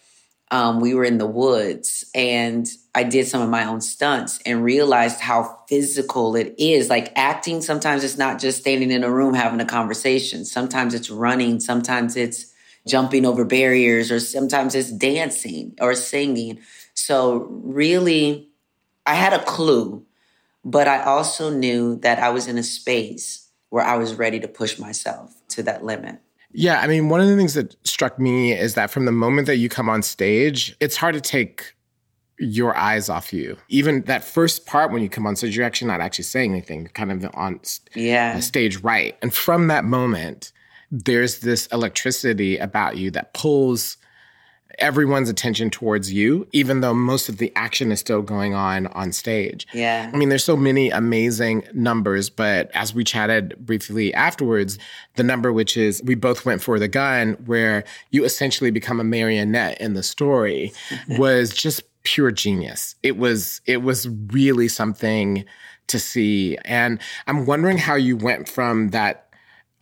um, 0.52 0.80
we 0.80 0.94
were 0.94 1.04
in 1.04 1.18
the 1.18 1.28
woods 1.28 2.10
and 2.16 2.68
I 2.96 3.04
did 3.04 3.28
some 3.28 3.42
of 3.42 3.50
my 3.50 3.66
own 3.66 3.82
stunts 3.82 4.40
and 4.46 4.64
realized 4.64 5.20
how 5.20 5.60
physical 5.68 6.36
it 6.36 6.56
is. 6.58 6.90
Like 6.90 7.12
acting, 7.16 7.62
sometimes 7.62 8.04
it's 8.04 8.18
not 8.18 8.40
just 8.40 8.60
standing 8.60 8.92
in 8.92 9.04
a 9.04 9.12
room 9.12 9.34
having 9.34 9.60
a 9.60 9.66
conversation. 9.66 10.46
Sometimes 10.46 10.94
it's 10.94 11.10
running. 11.10 11.60
Sometimes 11.60 12.16
it's 12.16 12.49
jumping 12.90 13.26
over 13.26 13.46
barriers, 13.46 14.12
or 14.12 14.20
sometimes 14.20 14.76
it's 14.76 14.92
dancing 14.92 15.76
or 15.80 15.96
singing. 15.96 16.60
So, 16.94 17.48
really, 17.50 18.50
I 19.06 19.16
had 19.16 19.34
a 19.34 19.44
clue, 19.44 20.06
but 20.66 20.88
I 20.88 21.04
also 21.04 21.50
knew 21.50 21.96
that 21.98 22.20
I 22.20 22.30
was 22.30 22.48
in 22.48 22.58
a 22.58 22.64
space 22.64 23.48
where 23.70 23.86
I 23.86 23.98
was 23.98 24.16
ready 24.16 24.40
to 24.40 24.48
push 24.48 24.80
myself 24.80 25.34
to 25.50 25.64
that 25.64 25.86
limit. 25.86 26.20
Yeah, 26.52 26.82
I 26.82 26.88
mean, 26.88 27.10
one 27.10 27.22
of 27.22 27.28
the 27.28 27.36
things 27.36 27.54
that 27.54 27.76
struck 27.86 28.18
me 28.18 28.54
is 28.54 28.74
that 28.74 28.90
from 28.90 29.06
the 29.06 29.12
moment 29.12 29.46
that 29.48 29.58
you 29.58 29.70
come 29.70 29.88
on 29.88 30.02
stage, 30.02 30.76
it's 30.80 30.98
hard 30.98 31.14
to 31.14 31.22
take 31.22 31.76
your 32.40 32.76
eyes 32.76 33.10
off 33.10 33.32
you. 33.34 33.58
Even 33.68 34.02
that 34.04 34.24
first 34.24 34.66
part 34.66 34.92
when 34.92 35.04
you 35.04 35.10
come 35.10 35.28
on 35.28 35.36
stage, 35.36 35.56
you're 35.56 35.66
actually 35.66 35.90
not 35.90 36.02
actually 36.02 36.24
saying 36.24 36.52
anything, 36.52 36.88
kind 36.88 37.12
of 37.12 37.30
on 37.36 37.60
yeah. 37.94 38.40
stage 38.40 38.78
right. 38.78 39.18
And 39.22 39.34
from 39.34 39.68
that 39.68 39.86
moment, 39.86 40.52
there's 40.92 41.40
this 41.40 41.68
electricity 41.68 42.58
about 42.58 42.98
you 42.98 43.12
that 43.12 43.34
pulls 43.34 43.98
everyone's 44.80 45.30
attention 45.30 45.70
towards 45.70 46.12
you, 46.12 46.48
even 46.52 46.82
though 46.82 46.94
most 46.94 47.28
of 47.28 47.38
the 47.38 47.52
action 47.56 47.92
is 47.92 48.00
still 48.00 48.22
going 48.22 48.54
on 48.54 48.88
on 48.88 49.12
stage. 49.12 49.68
Yeah. 49.74 50.10
I 50.14 50.18
mean, 50.18 50.30
there's 50.30 50.44
so 50.44 50.56
many 50.56 50.90
amazing 50.90 51.64
numbers, 51.74 52.30
but 52.30 52.72
as 52.74 52.94
we 52.94 53.04
chatted 53.04 53.56
briefly 53.66 54.14
afterwards, 54.14 54.80
the 55.16 55.24
number 55.24 55.52
which 55.52 55.76
is 55.76 56.02
we 56.04 56.16
both 56.16 56.46
went 56.46 56.62
for 56.62 56.80
the 56.80 56.88
gun, 56.88 57.34
where 57.46 57.84
you 58.12 58.24
essentially 58.24 58.72
become 58.72 59.00
a 59.00 59.04
marionette 59.04 59.80
in 59.82 59.94
the 59.94 60.04
story, 60.04 60.72
was 61.18 61.54
just 61.54 61.84
pure 62.04 62.32
genius. 62.32 62.96
It 63.04 63.18
was 63.18 63.62
it 63.66 63.84
was 63.84 64.08
really 64.32 64.68
something 64.68 65.46
to 65.88 66.00
see. 66.00 66.58
And 66.66 67.00
I'm 67.28 67.46
wondering 67.46 67.78
how 67.78 67.96
you 67.96 68.16
went 68.16 68.48
from 68.48 68.90
that, 68.90 69.29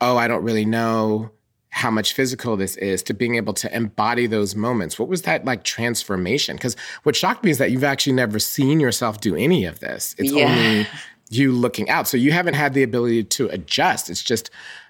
oh, 0.02 0.18
I 0.18 0.28
don't 0.28 0.44
really 0.44 0.66
know 0.66 1.32
how 1.70 1.92
much 1.92 2.14
physical 2.14 2.58
this 2.58 2.76
is 2.78 3.04
to 3.04 3.14
being 3.14 3.36
able 3.36 3.54
to 3.54 3.76
embody 3.76 4.26
those 4.26 4.56
moments. 4.56 4.98
What 4.98 5.10
was 5.10 5.24
that 5.24 5.46
like 5.46 5.64
transformation? 5.64 6.56
Because 6.56 6.76
what 7.04 7.16
shocked 7.16 7.44
me 7.44 7.52
is 7.52 7.60
that 7.60 7.70
you've 7.72 7.84
actually 7.84 8.14
never 8.14 8.40
seen 8.40 8.80
yourself 8.80 9.22
do 9.22 9.36
any 9.36 9.66
of 9.66 9.80
this. 9.80 10.16
It's 10.18 10.32
Yeah. 10.32 10.46
only 10.50 10.88
you 11.30 11.52
looking 11.52 11.90
out. 11.90 12.08
So 12.08 12.18
you 12.18 12.32
haven't 12.32 12.56
had 12.56 12.74
the 12.74 12.84
ability 12.84 13.26
to 13.26 13.48
adjust. 13.50 14.10
It's 14.10 14.24
just 14.24 14.50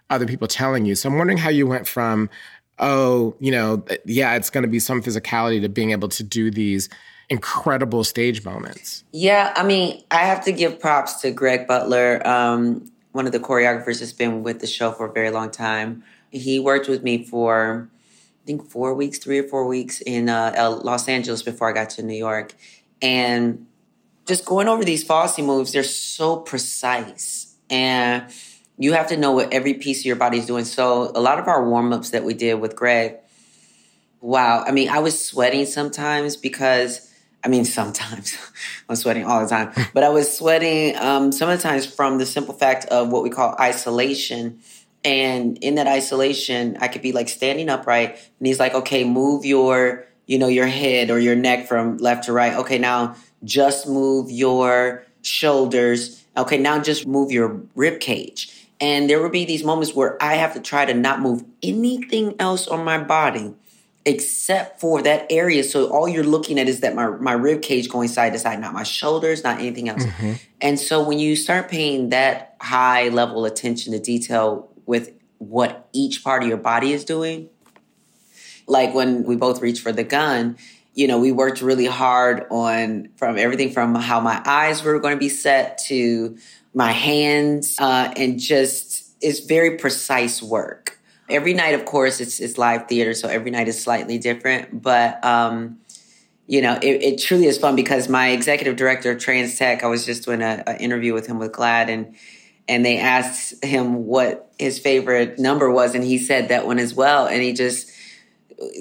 other 0.09 0.25
people 0.25 0.47
telling 0.47 0.85
you. 0.85 0.95
So 0.95 1.09
I'm 1.09 1.17
wondering 1.17 1.39
how 1.39 1.49
you 1.49 1.67
went 1.67 1.87
from, 1.87 2.29
oh, 2.79 3.35
you 3.39 3.51
know, 3.51 3.83
yeah, 4.05 4.35
it's 4.35 4.49
going 4.49 4.61
to 4.63 4.69
be 4.69 4.79
some 4.79 5.01
physicality 5.01 5.59
to 5.61 5.69
being 5.69 5.91
able 5.91 6.07
to 6.09 6.23
do 6.23 6.51
these 6.51 6.89
incredible 7.29 8.03
stage 8.05 8.45
moments. 8.45 9.03
Yeah, 9.11 9.51
I 9.57 9.63
mean, 9.63 10.03
I 10.11 10.19
have 10.21 10.45
to 10.45 10.53
give 10.53 10.79
props 10.79 11.21
to 11.21 11.31
Greg 11.31 11.67
Butler, 11.67 12.25
um, 12.25 12.89
one 13.11 13.25
of 13.25 13.31
the 13.31 13.39
choreographers 13.39 13.99
that's 13.99 14.13
been 14.13 14.43
with 14.43 14.59
the 14.59 14.67
show 14.67 14.91
for 14.91 15.07
a 15.07 15.11
very 15.11 15.29
long 15.31 15.49
time. 15.49 16.03
He 16.31 16.59
worked 16.59 16.87
with 16.87 17.03
me 17.03 17.23
for, 17.23 17.89
I 18.43 18.45
think, 18.45 18.69
four 18.69 18.93
weeks, 18.93 19.17
three 19.17 19.39
or 19.39 19.47
four 19.47 19.65
weeks 19.65 20.01
in 20.01 20.29
uh, 20.29 20.79
Los 20.83 21.07
Angeles 21.07 21.41
before 21.41 21.69
I 21.69 21.73
got 21.73 21.89
to 21.91 22.03
New 22.03 22.17
York. 22.17 22.53
And 23.01 23.65
just 24.25 24.45
going 24.45 24.67
over 24.67 24.83
these 24.83 25.03
Fosse 25.03 25.39
moves, 25.39 25.71
they're 25.71 25.83
so 25.83 26.37
precise. 26.37 27.55
And 27.69 28.25
you 28.77 28.93
have 28.93 29.07
to 29.07 29.17
know 29.17 29.31
what 29.31 29.53
every 29.53 29.73
piece 29.73 30.01
of 30.01 30.05
your 30.05 30.15
body 30.15 30.37
is 30.37 30.45
doing. 30.45 30.65
So 30.65 31.11
a 31.15 31.21
lot 31.21 31.39
of 31.39 31.47
our 31.47 31.67
warm 31.67 31.93
ups 31.93 32.11
that 32.11 32.23
we 32.23 32.33
did 32.33 32.55
with 32.55 32.75
Greg, 32.75 33.15
wow. 34.21 34.63
I 34.67 34.71
mean, 34.71 34.89
I 34.89 34.99
was 34.99 35.23
sweating 35.25 35.65
sometimes 35.65 36.35
because, 36.35 37.06
I 37.43 37.49
mean, 37.49 37.65
sometimes 37.65 38.37
I'm 38.89 38.95
sweating 38.95 39.25
all 39.25 39.41
the 39.41 39.47
time, 39.47 39.71
but 39.93 40.03
I 40.03 40.09
was 40.09 40.35
sweating 40.35 40.95
um, 40.97 41.31
sometimes 41.31 41.85
from 41.85 42.17
the 42.17 42.25
simple 42.25 42.53
fact 42.53 42.85
of 42.85 43.09
what 43.09 43.23
we 43.23 43.29
call 43.29 43.55
isolation. 43.59 44.59
And 45.05 45.57
in 45.59 45.75
that 45.75 45.87
isolation, 45.87 46.77
I 46.81 46.87
could 46.87 47.01
be 47.01 47.11
like 47.11 47.29
standing 47.29 47.69
upright, 47.69 48.09
and 48.39 48.47
he's 48.47 48.59
like, 48.59 48.73
"Okay, 48.73 49.03
move 49.03 49.45
your, 49.45 50.05
you 50.25 50.37
know, 50.39 50.47
your 50.47 50.67
head 50.67 51.09
or 51.09 51.19
your 51.19 51.35
neck 51.35 51.67
from 51.67 51.97
left 51.97 52.25
to 52.25 52.33
right. 52.33 52.53
Okay, 52.55 52.77
now 52.77 53.15
just 53.43 53.87
move 53.87 54.29
your 54.31 55.05
shoulders. 55.21 56.25
Okay, 56.35 56.57
now 56.57 56.79
just 56.79 57.07
move 57.07 57.31
your 57.31 57.61
rib 57.75 57.99
cage." 57.99 58.53
And 58.79 59.09
there 59.09 59.21
would 59.21 59.31
be 59.31 59.45
these 59.45 59.63
moments 59.63 59.95
where 59.95 60.21
I 60.21 60.35
have 60.35 60.53
to 60.53 60.59
try 60.59 60.85
to 60.85 60.93
not 60.93 61.19
move 61.19 61.43
anything 61.63 62.35
else 62.39 62.67
on 62.67 62.83
my 62.83 62.97
body 62.97 63.55
except 64.07 64.79
for 64.79 65.01
that 65.01 65.27
area. 65.29 65.65
So 65.65 65.91
all 65.91 66.07
you're 66.07 66.23
looking 66.23 66.57
at 66.57 66.69
is 66.69 66.79
that 66.79 66.95
my 66.95 67.07
my 67.09 67.33
rib 67.33 67.61
cage 67.61 67.89
going 67.89 68.07
side 68.07 68.31
to 68.33 68.39
side, 68.39 68.59
not 68.61 68.73
my 68.73 68.83
shoulders, 68.83 69.43
not 69.43 69.59
anything 69.59 69.89
else. 69.89 70.05
And 70.61 70.79
so 70.79 71.05
when 71.05 71.19
you 71.19 71.35
start 71.35 71.69
paying 71.69 72.09
that 72.09 72.55
high 72.61 73.09
level 73.09 73.43
attention 73.45 73.91
to 73.91 73.99
detail 73.99 74.69
with 74.85 75.11
what 75.39 75.89
each 75.91 76.23
part 76.23 76.41
of 76.41 76.47
your 76.47 76.57
body 76.57 76.93
is 76.93 77.03
doing, 77.03 77.49
like 78.65 78.93
when 78.93 79.23
we 79.25 79.35
both 79.35 79.61
reached 79.61 79.81
for 79.81 79.91
the 79.91 80.05
gun, 80.05 80.57
you 80.93 81.07
know, 81.07 81.19
we 81.19 81.33
worked 81.33 81.61
really 81.61 81.85
hard 81.85 82.45
on 82.49 83.09
from 83.17 83.37
everything 83.37 83.71
from 83.71 83.93
how 83.93 84.21
my 84.21 84.41
eyes 84.45 84.83
were 84.83 84.99
going 84.99 85.15
to 85.15 85.19
be 85.19 85.29
set 85.29 85.79
to 85.89 86.37
my 86.73 86.91
hands, 86.91 87.75
uh, 87.79 88.13
and 88.15 88.39
just 88.39 89.15
it's 89.21 89.41
very 89.41 89.77
precise 89.77 90.41
work. 90.41 90.96
Every 91.29 91.53
night, 91.53 91.75
of 91.75 91.85
course, 91.85 92.21
it's 92.21 92.39
it's 92.39 92.57
live 92.57 92.87
theater, 92.87 93.13
so 93.13 93.27
every 93.27 93.51
night 93.51 93.67
is 93.67 93.81
slightly 93.81 94.17
different. 94.17 94.81
But 94.81 95.23
um, 95.25 95.79
you 96.47 96.61
know, 96.61 96.79
it, 96.81 97.03
it 97.03 97.21
truly 97.21 97.45
is 97.47 97.57
fun 97.57 97.75
because 97.75 98.07
my 98.07 98.29
executive 98.29 98.77
director 98.77 99.11
of 99.11 99.19
Trans 99.19 99.57
Tech, 99.57 99.83
I 99.83 99.87
was 99.87 100.05
just 100.05 100.23
doing 100.23 100.41
an 100.41 100.63
interview 100.77 101.13
with 101.13 101.27
him 101.27 101.39
with 101.39 101.51
GLAAD, 101.51 101.89
and 101.89 102.15
and 102.67 102.85
they 102.85 102.97
asked 102.97 103.63
him 103.63 104.05
what 104.05 104.51
his 104.57 104.79
favorite 104.79 105.39
number 105.39 105.69
was, 105.69 105.95
and 105.95 106.03
he 106.03 106.17
said 106.17 106.49
that 106.49 106.65
one 106.65 106.79
as 106.79 106.93
well, 106.93 107.27
and 107.27 107.41
he 107.41 107.53
just 107.53 107.91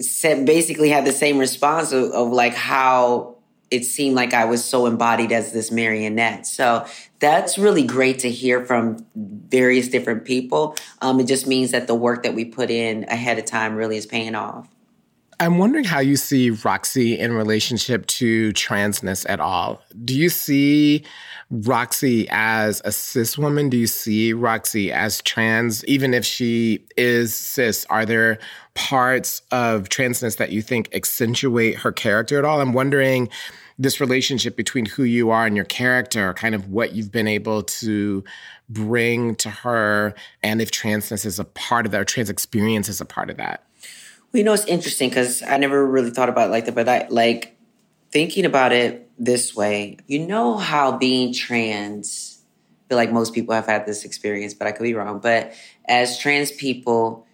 said 0.00 0.46
basically 0.46 0.88
had 0.88 1.04
the 1.04 1.12
same 1.12 1.38
response 1.38 1.92
of, 1.92 2.10
of 2.12 2.30
like 2.30 2.54
how 2.54 3.35
it 3.70 3.85
seemed 3.85 4.14
like 4.14 4.32
I 4.32 4.44
was 4.44 4.64
so 4.64 4.87
embodied 4.87 5.32
as 5.32 5.52
this 5.52 5.70
marionette. 5.70 6.46
So 6.46 6.87
that's 7.18 7.58
really 7.58 7.82
great 7.82 8.20
to 8.20 8.30
hear 8.30 8.64
from 8.64 9.04
various 9.14 9.88
different 9.88 10.25
people. 10.25 10.76
Um, 11.02 11.20
it 11.20 11.26
just 11.26 11.46
means 11.46 11.73
that 11.73 11.87
the 11.87 11.94
work 11.94 12.23
that 12.23 12.35
we 12.35 12.44
put 12.44 12.70
in 12.70 13.04
ahead 13.04 13.38
of 13.38 13.44
time 13.44 13.75
really 13.75 13.96
is 13.96 14.06
paying 14.06 14.35
off. 14.35 14.68
I'm 15.38 15.58
wondering 15.58 15.85
how 15.85 16.00
you 16.00 16.16
see 16.16 16.50
Roxie 16.50 17.18
in 17.18 17.32
relationship 17.32 18.06
to 18.06 18.52
transness 18.54 19.26
at 19.28 19.38
all. 19.38 19.82
Do 20.02 20.16
you 20.16 20.30
see 20.30 21.04
Roxie 21.50 22.26
as 22.30 22.80
a 22.86 22.93
cis 22.93 23.36
woman? 23.36 23.69
Do 23.69 23.76
you 23.76 23.86
see 23.86 24.32
Roxie 24.32 24.90
as 24.90 25.21
trans? 25.23 25.84
Even 25.84 26.14
if 26.14 26.25
she 26.25 26.86
is 26.97 27.34
cis, 27.34 27.84
are 27.90 28.06
there 28.06 28.38
parts 28.73 29.43
of 29.50 29.90
transness 29.90 30.38
that 30.38 30.52
you 30.52 30.62
think 30.62 30.88
accentuate 30.95 31.76
her 31.76 31.93
character 31.93 32.38
at 32.38 32.47
all? 32.47 32.62
I'm 32.62 32.73
wondering 32.73 33.28
this 33.78 34.00
relationship 34.00 34.56
between 34.56 34.86
who 34.86 35.02
you 35.04 35.30
are 35.30 35.47
and 35.47 35.54
your 35.54 35.65
character, 35.67 36.32
kind 36.34 36.54
of 36.54 36.71
what 36.71 36.93
you've 36.93 37.12
been 37.12 37.28
able 37.28 37.62
to 37.62 38.25
bring 38.69 39.34
to 39.36 39.50
her, 39.50 40.15
and 40.43 40.62
if 40.62 40.71
transness 40.71 41.26
is 41.26 41.39
a 41.39 41.45
part 41.45 41.86
of 41.86 41.93
that, 41.93 42.00
or 42.00 42.04
trans 42.04 42.30
experience 42.30 42.89
is 42.89 43.00
a 43.00 43.04
part 43.04 43.30
of 43.30 43.36
that. 43.36 43.65
Well, 44.32 44.39
you 44.39 44.45
know, 44.45 44.54
it's 44.54 44.65
interesting 44.65 45.08
because 45.08 45.43
I 45.43 45.56
never 45.58 45.86
really 45.86 46.10
thought 46.10 46.28
about 46.28 46.49
it 46.49 46.50
like 46.50 46.65
that, 46.65 46.75
but 46.75 46.89
I 46.89 47.06
like 47.10 47.56
thinking 48.10 48.45
about 48.45 48.73
it 48.73 49.08
this 49.19 49.54
way. 49.54 49.99
You 50.06 50.21
know 50.26 50.56
how 50.56 50.97
being 50.97 51.32
trans, 51.32 52.43
I 52.86 52.89
feel 52.89 52.97
like 52.97 53.12
most 53.12 53.34
people 53.34 53.54
have 53.54 53.67
had 53.67 53.86
this 53.86 54.04
experience, 54.04 54.54
but 54.54 54.67
I 54.67 54.73
could 54.73 54.84
be 54.84 54.95
wrong. 54.95 55.21
But 55.21 55.52
as 55.86 56.19
trans 56.19 56.50
people, 56.50 57.26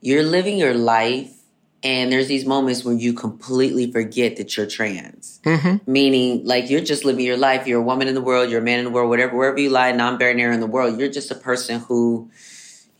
you're 0.00 0.24
living 0.24 0.56
your 0.56 0.74
life, 0.74 1.34
and 1.82 2.12
there's 2.12 2.28
these 2.28 2.46
moments 2.46 2.84
where 2.84 2.94
you 2.94 3.12
completely 3.12 3.90
forget 3.90 4.36
that 4.36 4.56
you're 4.56 4.66
trans. 4.66 5.40
Meaning, 5.86 6.44
like 6.44 6.70
you're 6.70 6.80
just 6.80 7.04
living 7.04 7.24
your 7.24 7.36
life. 7.36 7.66
You're 7.66 7.80
a 7.80 7.84
woman 7.84 8.08
in 8.08 8.14
the 8.14 8.20
world. 8.20 8.50
You're 8.50 8.60
a 8.60 8.64
man 8.64 8.78
in 8.78 8.84
the 8.84 8.90
world. 8.90 9.08
Whatever, 9.08 9.36
wherever 9.36 9.58
you 9.58 9.70
lie, 9.70 9.92
non-binary 9.92 10.54
in 10.54 10.60
the 10.60 10.66
world, 10.66 10.98
you're 10.98 11.10
just 11.10 11.30
a 11.30 11.34
person 11.34 11.80
who 11.80 12.30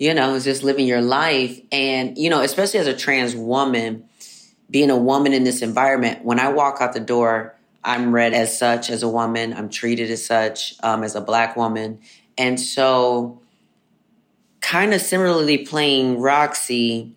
you 0.03 0.15
know, 0.15 0.35
is 0.35 0.43
just 0.43 0.65
living 0.65 0.85
your 0.85 1.01
life. 1.01 1.61
And, 1.71 2.19
you 2.19 2.29
know, 2.29 2.41
especially 2.41 2.81
as 2.81 2.89
a 2.89 2.97
trans 2.97 3.37
woman, 3.37 4.03
being 4.69 4.91
a 4.91 4.97
woman 4.97 5.33
in 5.33 5.45
this 5.45 5.63
environment, 5.63 6.25
when 6.25 6.41
I 6.41 6.49
walk 6.49 6.79
out 6.81 6.93
the 6.93 6.99
door, 6.99 7.55
I'm 7.85 8.13
read 8.13 8.35
as 8.35 8.59
such 8.59 8.91
as 8.91 9.05
a 9.05 9.09
woman. 9.09 9.53
I'm 9.53 9.69
treated 9.69 10.11
as 10.11 10.27
such 10.27 10.75
um, 10.83 11.05
as 11.05 11.15
a 11.15 11.21
black 11.21 11.57
woman. 11.57 12.01
And 12.37 12.59
so, 12.59 13.41
kind 14.61 14.93
of 14.93 15.01
similarly 15.01 15.59
playing 15.59 16.19
Roxie, 16.19 17.15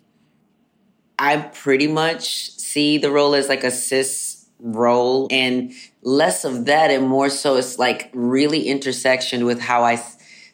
I 1.18 1.38
pretty 1.38 1.86
much 1.86 2.50
see 2.50 2.98
the 2.98 3.10
role 3.10 3.34
as 3.34 3.48
like 3.48 3.64
a 3.64 3.70
cis 3.70 4.46
role 4.60 5.28
and 5.30 5.72
less 6.02 6.44
of 6.44 6.66
that 6.66 6.90
and 6.90 7.06
more 7.06 7.28
so 7.28 7.56
it's 7.56 7.78
like 7.78 8.10
really 8.12 8.68
intersection 8.68 9.44
with 9.44 9.60
how 9.60 9.82
I 9.82 10.02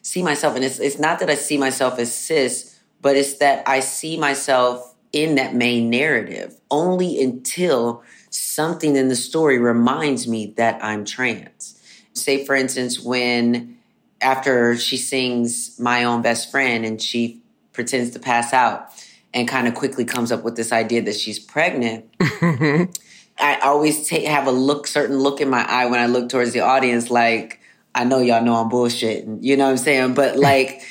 see 0.01 0.21
myself 0.21 0.55
and 0.55 0.63
it's 0.63 0.79
it's 0.79 0.99
not 0.99 1.19
that 1.19 1.29
I 1.29 1.35
see 1.35 1.57
myself 1.57 1.99
as 1.99 2.13
cis, 2.13 2.79
but 3.01 3.15
it's 3.15 3.37
that 3.37 3.67
I 3.67 3.79
see 3.79 4.17
myself 4.17 4.93
in 5.11 5.35
that 5.35 5.53
main 5.53 5.89
narrative 5.89 6.55
only 6.71 7.21
until 7.21 8.03
something 8.29 8.95
in 8.95 9.09
the 9.09 9.15
story 9.15 9.59
reminds 9.59 10.27
me 10.27 10.53
that 10.57 10.83
I'm 10.83 11.05
trans. 11.05 11.79
Say 12.13 12.45
for 12.45 12.55
instance 12.55 12.99
when 12.99 13.77
after 14.21 14.77
she 14.77 14.97
sings 14.97 15.77
my 15.79 16.03
own 16.03 16.21
best 16.21 16.49
friend 16.49 16.85
and 16.85 17.01
she 17.01 17.41
pretends 17.73 18.11
to 18.11 18.19
pass 18.19 18.53
out 18.53 18.89
and 19.33 19.47
kind 19.47 19.67
of 19.67 19.73
quickly 19.73 20.05
comes 20.05 20.31
up 20.31 20.43
with 20.43 20.55
this 20.55 20.71
idea 20.71 21.01
that 21.03 21.15
she's 21.15 21.39
pregnant. 21.39 22.11
Mm-hmm. 22.17 22.91
I 23.39 23.59
always 23.61 24.07
take 24.07 24.25
have 24.25 24.47
a 24.47 24.51
look 24.51 24.85
certain 24.87 25.19
look 25.19 25.41
in 25.41 25.49
my 25.49 25.65
eye 25.67 25.87
when 25.87 25.99
I 25.99 26.05
look 26.05 26.29
towards 26.29 26.53
the 26.53 26.59
audience 26.59 27.09
like 27.09 27.59
I 27.95 28.03
know 28.03 28.19
y'all 28.19 28.43
know 28.43 28.55
I'm 28.55 28.69
bullshitting, 28.69 29.39
you 29.41 29.55
know 29.57 29.65
what 29.65 29.71
I'm 29.71 29.77
saying? 29.77 30.13
But 30.13 30.35
like, 30.37 30.81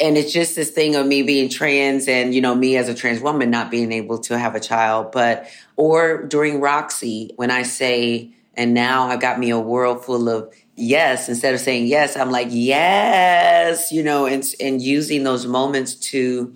and 0.00 0.16
it's 0.16 0.32
just 0.32 0.56
this 0.56 0.70
thing 0.70 0.96
of 0.96 1.06
me 1.06 1.22
being 1.22 1.48
trans 1.48 2.08
and, 2.08 2.34
you 2.34 2.40
know, 2.40 2.54
me 2.54 2.76
as 2.76 2.88
a 2.88 2.94
trans 2.94 3.20
woman 3.20 3.50
not 3.50 3.70
being 3.70 3.92
able 3.92 4.18
to 4.20 4.38
have 4.38 4.54
a 4.54 4.60
child. 4.60 5.12
But, 5.12 5.48
or 5.76 6.22
during 6.22 6.60
Roxie, 6.60 7.32
when 7.36 7.50
I 7.50 7.62
say, 7.62 8.30
and 8.54 8.72
now 8.72 9.08
I've 9.08 9.20
got 9.20 9.38
me 9.38 9.50
a 9.50 9.60
world 9.60 10.02
full 10.04 10.30
of 10.30 10.52
yes, 10.76 11.28
instead 11.28 11.52
of 11.52 11.60
saying 11.60 11.86
yes, 11.86 12.16
I'm 12.16 12.30
like, 12.30 12.48
yes, 12.50 13.92
you 13.92 14.02
know, 14.02 14.24
and, 14.24 14.44
and 14.60 14.80
using 14.80 15.24
those 15.24 15.46
moments 15.46 15.94
to 15.94 16.54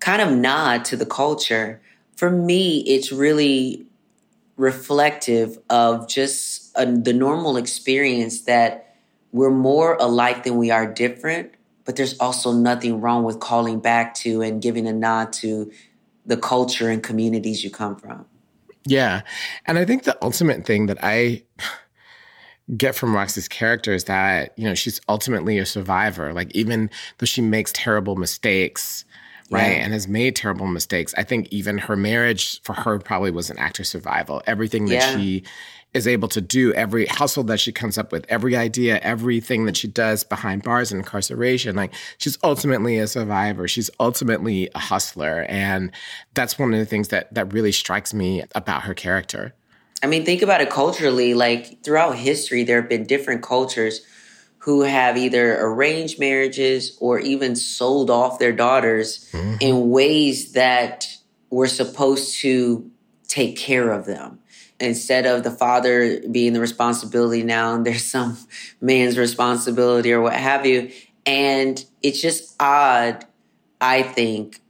kind 0.00 0.22
of 0.22 0.32
nod 0.32 0.84
to 0.86 0.96
the 0.96 1.06
culture 1.06 1.80
for 2.18 2.30
me, 2.30 2.78
it's 2.80 3.12
really 3.12 3.86
reflective 4.56 5.56
of 5.70 6.08
just 6.08 6.72
a, 6.74 6.84
the 6.84 7.12
normal 7.12 7.56
experience 7.56 8.40
that 8.42 8.96
we're 9.30 9.52
more 9.52 9.96
alike 10.00 10.42
than 10.42 10.56
we 10.56 10.72
are 10.72 10.84
different, 10.84 11.54
but 11.84 11.94
there's 11.94 12.18
also 12.18 12.52
nothing 12.52 13.00
wrong 13.00 13.22
with 13.22 13.38
calling 13.38 13.78
back 13.78 14.14
to 14.14 14.42
and 14.42 14.60
giving 14.60 14.88
a 14.88 14.92
nod 14.92 15.32
to 15.34 15.70
the 16.26 16.36
culture 16.36 16.90
and 16.90 17.04
communities 17.04 17.62
you 17.62 17.70
come 17.70 17.94
from. 17.94 18.26
Yeah. 18.84 19.20
And 19.66 19.78
I 19.78 19.84
think 19.84 20.02
the 20.02 20.18
ultimate 20.20 20.66
thing 20.66 20.86
that 20.86 20.98
I 21.00 21.44
get 22.76 22.96
from 22.96 23.14
Roxie's 23.14 23.46
character 23.46 23.94
is 23.94 24.04
that, 24.04 24.58
you 24.58 24.64
know, 24.64 24.74
she's 24.74 25.00
ultimately 25.08 25.56
a 25.58 25.64
survivor. 25.64 26.32
Like, 26.32 26.50
even 26.50 26.90
though 27.18 27.26
she 27.26 27.42
makes 27.42 27.70
terrible 27.72 28.16
mistakes, 28.16 29.04
right, 29.50 29.76
yeah. 29.76 29.84
and 29.84 29.92
has 29.92 30.08
made 30.08 30.36
terrible 30.36 30.66
mistakes, 30.66 31.14
I 31.16 31.22
think 31.22 31.48
even 31.50 31.78
her 31.78 31.96
marriage 31.96 32.60
for 32.62 32.74
her 32.74 32.98
probably 32.98 33.30
was 33.30 33.50
an 33.50 33.58
act 33.58 33.78
of 33.78 33.86
survival. 33.86 34.42
Everything 34.46 34.86
that 34.86 34.94
yeah. 34.94 35.16
she 35.16 35.44
is 35.94 36.06
able 36.06 36.28
to 36.28 36.40
do, 36.40 36.72
every 36.74 37.06
hustle 37.06 37.42
that 37.44 37.58
she 37.58 37.72
comes 37.72 37.96
up 37.96 38.12
with, 38.12 38.26
every 38.28 38.56
idea, 38.56 38.98
everything 38.98 39.64
that 39.64 39.76
she 39.76 39.88
does 39.88 40.22
behind 40.22 40.62
bars 40.62 40.92
and 40.92 41.00
incarceration, 41.00 41.74
like 41.74 41.92
she's 42.18 42.38
ultimately 42.44 42.98
a 42.98 43.06
survivor. 43.06 43.66
She's 43.66 43.90
ultimately 43.98 44.68
a 44.74 44.78
hustler. 44.78 45.46
And 45.48 45.90
that's 46.34 46.58
one 46.58 46.74
of 46.74 46.78
the 46.78 46.86
things 46.86 47.08
that 47.08 47.32
that 47.34 47.52
really 47.52 47.72
strikes 47.72 48.12
me 48.12 48.44
about 48.54 48.82
her 48.82 48.94
character. 48.94 49.54
I 50.02 50.06
mean, 50.06 50.24
think 50.24 50.42
about 50.42 50.60
it 50.60 50.70
culturally. 50.70 51.34
Like 51.34 51.82
throughout 51.82 52.16
history, 52.16 52.64
there 52.64 52.80
have 52.80 52.88
been 52.88 53.04
different 53.04 53.42
cultures 53.42 54.02
who 54.68 54.82
have 54.82 55.16
either 55.16 55.58
arranged 55.58 56.20
marriages 56.20 56.94
or 57.00 57.18
even 57.18 57.56
sold 57.56 58.10
off 58.10 58.38
their 58.38 58.52
daughters 58.52 59.26
mm-hmm. 59.32 59.54
in 59.60 59.88
ways 59.88 60.52
that 60.52 61.08
were 61.48 61.66
supposed 61.66 62.36
to 62.36 62.90
take 63.28 63.56
care 63.56 63.90
of 63.90 64.04
them. 64.04 64.38
Instead 64.78 65.24
of 65.24 65.42
the 65.42 65.50
father 65.50 66.20
being 66.30 66.52
the 66.52 66.60
responsibility 66.60 67.42
now, 67.42 67.76
and 67.76 67.86
there's 67.86 68.04
some 68.04 68.36
man's 68.82 69.16
responsibility 69.16 70.12
or 70.12 70.20
what 70.20 70.34
have 70.34 70.66
you. 70.66 70.90
And 71.24 71.82
it's 72.02 72.20
just 72.20 72.54
odd, 72.60 73.24
I 73.80 74.02
think, 74.02 74.60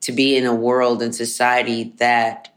to 0.00 0.10
be 0.10 0.36
in 0.36 0.46
a 0.46 0.54
world 0.54 1.00
and 1.00 1.14
society 1.14 1.94
that 1.98 2.52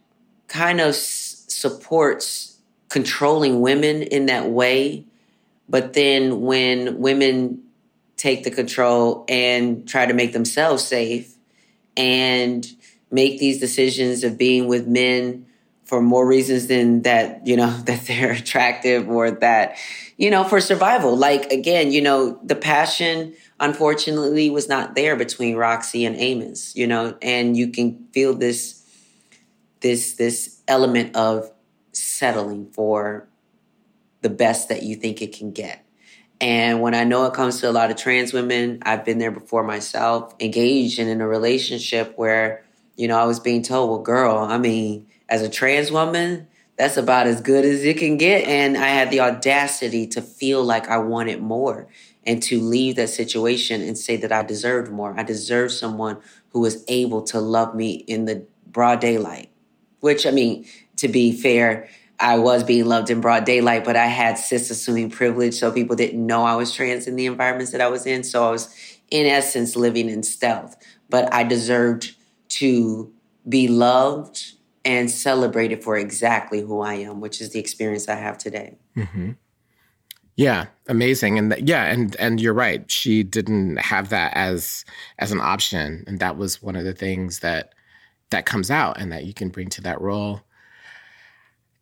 kind 0.48 0.82
of 0.82 0.96
supports 0.96 2.58
controlling 2.89 3.62
women 3.62 4.02
in 4.02 4.26
that 4.26 4.50
way. 4.50 5.06
But 5.71 5.93
then 5.93 6.41
when 6.41 6.99
women 6.99 7.63
take 8.17 8.43
the 8.43 8.51
control 8.51 9.23
and 9.29 9.88
try 9.88 10.05
to 10.05 10.13
make 10.13 10.34
themselves 10.34 10.84
safe 10.84 11.34
and 11.95 12.67
make 13.10 13.39
these 13.39 13.62
decisions 13.62 14.25
of 14.25 14.38
being 14.38 14.67
with 14.67 14.86
men 14.86 15.45
for 15.86 16.01
more 16.01 16.27
reasons 16.27 16.67
than 16.67 17.03
that, 17.03 17.47
you 17.47 17.55
know, 17.55 17.69
that 17.86 18.05
they're 18.05 18.34
attractive 18.34 19.10
or 19.10 19.31
that, 19.31 19.77
you 20.17 20.29
know, 20.29 20.43
for 20.43 20.60
survival. 20.60 21.15
Like, 21.15 21.53
again, 21.53 21.93
you 21.93 22.01
know, 22.01 22.38
the 22.43 22.55
passion, 22.55 23.34
unfortunately, 23.57 24.49
was 24.49 24.67
not 24.67 24.93
there 24.93 25.15
between 25.15 25.55
Roxie 25.55 26.03
and 26.03 26.17
Amos, 26.17 26.75
you 26.75 26.86
know, 26.86 27.17
and 27.21 27.55
you 27.55 27.69
can 27.69 28.07
feel 28.12 28.34
this, 28.34 28.84
this, 29.79 30.15
this 30.15 30.62
element 30.67 31.15
of 31.15 31.49
settling 31.93 32.69
for 32.71 33.29
the 34.21 34.29
best 34.29 34.69
that 34.69 34.84
you 34.84 34.95
think 34.95 35.21
it 35.21 35.36
can 35.36 35.51
get. 35.51 35.86
And 36.39 36.81
when 36.81 36.95
I 36.95 37.03
know 37.03 37.25
it 37.25 37.34
comes 37.34 37.60
to 37.62 37.69
a 37.69 37.71
lot 37.71 37.91
of 37.91 37.97
trans 37.97 38.34
women, 38.34 38.79
I've 38.81 39.05
been 39.05 39.19
there 39.19 39.31
before 39.31 39.63
myself, 39.63 40.34
engaged 40.39 40.97
and 40.97 41.07
in 41.07 41.21
a 41.21 41.27
relationship 41.27 42.13
where, 42.15 42.65
you 42.95 43.07
know, 43.07 43.17
I 43.17 43.25
was 43.25 43.39
being 43.39 43.62
told, 43.62 43.89
well, 43.91 43.99
girl, 43.99 44.38
I 44.38 44.57
mean, 44.57 45.05
as 45.29 45.43
a 45.43 45.49
trans 45.49 45.91
woman, 45.91 46.47
that's 46.77 46.97
about 46.97 47.27
as 47.27 47.41
good 47.41 47.63
as 47.63 47.84
it 47.84 47.99
can 47.99 48.17
get. 48.17 48.47
And 48.47 48.75
I 48.75 48.88
had 48.88 49.12
the 49.12 49.19
audacity 49.19 50.07
to 50.07 50.21
feel 50.21 50.63
like 50.63 50.89
I 50.89 50.97
wanted 50.97 51.41
more 51.41 51.88
and 52.25 52.41
to 52.43 52.60
leave 52.60 52.95
that 52.95 53.10
situation 53.10 53.81
and 53.81 53.95
say 53.95 54.17
that 54.17 54.31
I 54.31 54.41
deserved 54.41 54.91
more. 54.91 55.13
I 55.15 55.21
deserved 55.21 55.73
someone 55.73 56.17
who 56.49 56.60
was 56.62 56.84
able 56.88 57.21
to 57.23 57.39
love 57.39 57.75
me 57.75 57.91
in 57.93 58.25
the 58.25 58.45
broad 58.65 58.99
daylight, 58.99 59.49
which 59.99 60.25
I 60.25 60.31
mean, 60.31 60.65
to 60.97 61.07
be 61.07 61.31
fair, 61.31 61.88
I 62.21 62.38
was 62.38 62.63
being 62.63 62.86
loved 62.86 63.10
in 63.10 63.19
broad 63.19 63.45
daylight, 63.45 63.84
but 63.84 63.95
I 63.95 64.05
had 64.05 64.38
cis 64.38 64.69
assuming 64.69 65.10
privilege, 65.10 65.55
so 65.55 65.71
people 65.71 65.95
didn't 65.95 66.25
know 66.25 66.43
I 66.43 66.55
was 66.55 66.73
trans 66.73 67.07
in 67.07 67.15
the 67.15 67.25
environments 67.25 67.71
that 67.71 67.81
I 67.81 67.88
was 67.88 68.05
in. 68.05 68.23
So 68.23 68.47
I 68.47 68.51
was, 68.51 68.73
in 69.10 69.25
essence, 69.25 69.75
living 69.75 70.07
in 70.07 70.21
stealth. 70.21 70.75
But 71.10 71.34
I 71.34 71.43
deserved 71.43 72.15
to 72.49 73.12
be 73.49 73.67
loved 73.67 74.53
and 74.86 75.10
celebrated 75.10 75.84
for 75.84 75.97
exactly 75.97 76.62
who 76.62 76.81
I 76.81 76.95
am, 76.95 77.21
which 77.21 77.41
is 77.41 77.51
the 77.51 77.60
experience 77.60 78.07
I 78.07 78.15
have 78.15 78.38
today. 78.38 78.77
Mm-hmm. 78.95 79.31
Yeah, 80.36 80.67
amazing, 80.88 81.38
and 81.38 81.51
th- 81.51 81.63
yeah, 81.67 81.86
and 81.86 82.15
and 82.15 82.39
you're 82.39 82.53
right. 82.53 82.89
She 82.89 83.21
didn't 83.21 83.77
have 83.77 84.10
that 84.10 84.34
as 84.36 84.86
as 85.19 85.31
an 85.31 85.41
option, 85.41 86.03
and 86.07 86.19
that 86.19 86.38
was 86.38 86.62
one 86.62 86.75
of 86.75 86.86
the 86.86 86.93
things 86.93 87.39
that 87.39 87.73
that 88.29 88.45
comes 88.45 88.71
out 88.71 88.99
and 88.99 89.12
that 89.12 89.25
you 89.25 89.34
can 89.34 89.49
bring 89.49 89.69
to 89.69 89.81
that 89.81 89.99
role 89.99 90.41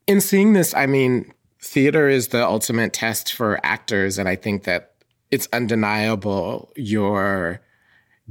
in 0.10 0.19
seeing 0.19 0.54
this, 0.54 0.74
I 0.74 0.88
mean, 0.88 1.32
theater 1.62 2.10
is 2.10 2.30
the 2.30 2.43
ultimate 2.43 2.93
test 2.93 3.32
for 3.32 3.60
actors. 3.63 4.17
And 4.17 4.28
I 4.28 4.36
think 4.36 4.63
that 4.63 4.95
it's 5.30 5.48
undeniable 5.54 6.72
your 6.76 7.62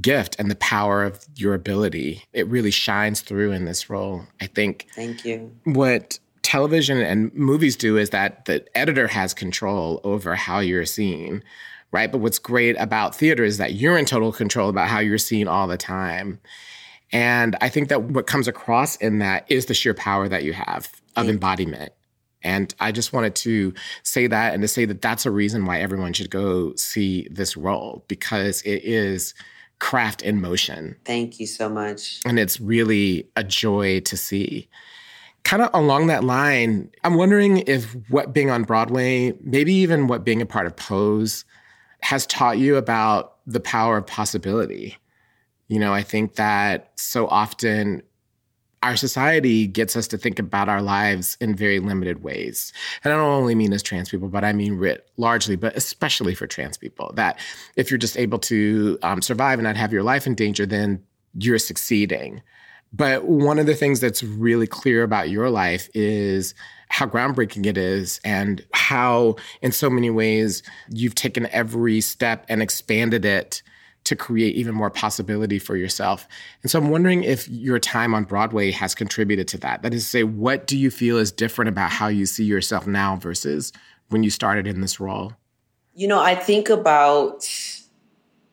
gift 0.01 0.35
and 0.39 0.51
the 0.51 0.55
power 0.55 1.05
of 1.05 1.25
your 1.35 1.53
ability. 1.53 2.21
It 2.33 2.47
really 2.47 2.69
shines 2.69 3.21
through 3.21 3.53
in 3.53 3.63
this 3.63 3.89
role. 3.89 4.25
I 4.41 4.47
think. 4.47 4.87
Thank 4.93 5.23
you. 5.23 5.55
What 5.63 6.19
television 6.41 6.97
and 6.99 7.33
movies 7.33 7.77
do 7.77 7.95
is 7.95 8.09
that 8.09 8.43
the 8.43 8.65
editor 8.77 9.07
has 9.07 9.33
control 9.33 10.01
over 10.03 10.35
how 10.35 10.59
you're 10.59 10.85
seen, 10.85 11.41
right? 11.93 12.11
But 12.11 12.17
what's 12.17 12.39
great 12.39 12.75
about 12.77 13.15
theater 13.15 13.45
is 13.45 13.57
that 13.57 13.75
you're 13.75 13.97
in 13.97 14.05
total 14.05 14.33
control 14.33 14.67
about 14.67 14.89
how 14.89 14.99
you're 14.99 15.17
seen 15.17 15.47
all 15.47 15.67
the 15.67 15.77
time. 15.77 16.41
And 17.13 17.55
I 17.61 17.69
think 17.69 17.87
that 17.87 18.03
what 18.03 18.27
comes 18.27 18.49
across 18.49 18.97
in 18.97 19.19
that 19.19 19.49
is 19.49 19.67
the 19.67 19.73
sheer 19.73 19.93
power 19.93 20.27
that 20.27 20.43
you 20.43 20.51
have 20.53 20.91
of 21.15 21.29
embodiment. 21.29 21.91
And 22.41 22.73
I 22.79 22.91
just 22.91 23.11
wanted 23.11 23.35
to 23.35 23.73
say 24.03 24.27
that 24.27 24.53
and 24.53 24.61
to 24.61 24.67
say 24.67 24.85
that 24.85 25.01
that's 25.01 25.25
a 25.25 25.31
reason 25.31 25.65
why 25.65 25.79
everyone 25.79 26.13
should 26.13 26.29
go 26.29 26.73
see 26.75 27.27
this 27.29 27.57
role 27.57 28.05
because 28.07 28.61
it 28.61 28.83
is 28.83 29.33
craft 29.79 30.21
in 30.21 30.39
motion. 30.41 30.95
Thank 31.05 31.39
you 31.39 31.47
so 31.47 31.69
much. 31.69 32.19
And 32.25 32.39
it's 32.39 32.59
really 32.59 33.29
a 33.35 33.43
joy 33.43 34.01
to 34.01 34.17
see. 34.17 34.69
Kind 35.43 35.63
of 35.63 35.69
along 35.73 36.07
that 36.07 36.23
line, 36.23 36.91
I'm 37.03 37.15
wondering 37.15 37.59
if 37.59 37.95
what 38.09 38.33
being 38.33 38.49
on 38.49 38.63
Broadway, 38.63 39.33
maybe 39.41 39.73
even 39.73 40.07
what 40.07 40.23
being 40.23 40.41
a 40.41 40.45
part 40.45 40.67
of 40.67 40.75
Pose, 40.75 41.45
has 42.01 42.25
taught 42.25 42.57
you 42.57 42.75
about 42.75 43.37
the 43.47 43.59
power 43.59 43.97
of 43.97 44.07
possibility. 44.07 44.97
You 45.67 45.79
know, 45.79 45.93
I 45.93 46.03
think 46.03 46.35
that 46.35 46.91
so 46.95 47.27
often 47.27 48.03
our 48.81 48.95
society 48.95 49.67
gets 49.67 49.95
us 49.95 50.07
to 50.07 50.17
think 50.17 50.39
about 50.39 50.69
our 50.69 50.81
lives 50.81 51.37
in 51.41 51.55
very 51.55 51.79
limited 51.79 52.23
ways. 52.23 52.71
And 53.03 53.13
I 53.13 53.17
don't 53.17 53.25
only 53.25 53.55
mean 53.55 53.73
as 53.73 53.83
trans 53.83 54.09
people, 54.09 54.29
but 54.29 54.45
I 54.45 54.53
mean 54.53 54.77
writ 54.77 55.09
largely, 55.17 55.55
but 55.55 55.75
especially 55.75 56.33
for 56.33 56.47
trans 56.47 56.77
people. 56.77 57.11
That 57.15 57.39
if 57.75 57.91
you're 57.91 57.97
just 57.97 58.17
able 58.17 58.39
to 58.39 58.97
um, 59.03 59.21
survive 59.21 59.59
and 59.59 59.65
not 59.65 59.75
have 59.75 59.91
your 59.91 60.03
life 60.03 60.25
in 60.25 60.35
danger, 60.35 60.65
then 60.65 61.03
you're 61.33 61.59
succeeding. 61.59 62.41
But 62.91 63.25
one 63.25 63.59
of 63.59 63.65
the 63.65 63.75
things 63.75 63.99
that's 63.99 64.23
really 64.23 64.65
clear 64.65 65.03
about 65.03 65.29
your 65.29 65.49
life 65.49 65.89
is 65.93 66.55
how 66.89 67.05
groundbreaking 67.05 67.65
it 67.65 67.77
is 67.77 68.19
and 68.23 68.65
how, 68.73 69.35
in 69.61 69.71
so 69.71 69.89
many 69.89 70.09
ways, 70.09 70.63
you've 70.89 71.13
taken 71.13 71.47
every 71.51 72.01
step 72.01 72.45
and 72.49 72.63
expanded 72.63 73.25
it 73.25 73.61
to 74.09 74.15
create 74.15 74.55
even 74.55 74.73
more 74.73 74.89
possibility 74.89 75.59
for 75.59 75.75
yourself. 75.75 76.27
And 76.63 76.71
so 76.71 76.79
I'm 76.79 76.89
wondering 76.89 77.23
if 77.23 77.47
your 77.47 77.77
time 77.77 78.15
on 78.15 78.23
Broadway 78.23 78.71
has 78.71 78.95
contributed 78.95 79.47
to 79.49 79.59
that. 79.59 79.83
That 79.83 79.93
is 79.93 80.03
to 80.03 80.09
say, 80.09 80.23
what 80.23 80.65
do 80.65 80.75
you 80.75 80.89
feel 80.89 81.17
is 81.17 81.31
different 81.31 81.69
about 81.69 81.91
how 81.91 82.07
you 82.07 82.25
see 82.25 82.43
yourself 82.43 82.87
now 82.87 83.17
versus 83.17 83.71
when 84.09 84.23
you 84.23 84.31
started 84.31 84.65
in 84.65 84.81
this 84.81 84.99
role? 84.99 85.33
You 85.93 86.07
know, 86.07 86.19
I 86.19 86.33
think 86.33 86.69
about 86.69 87.47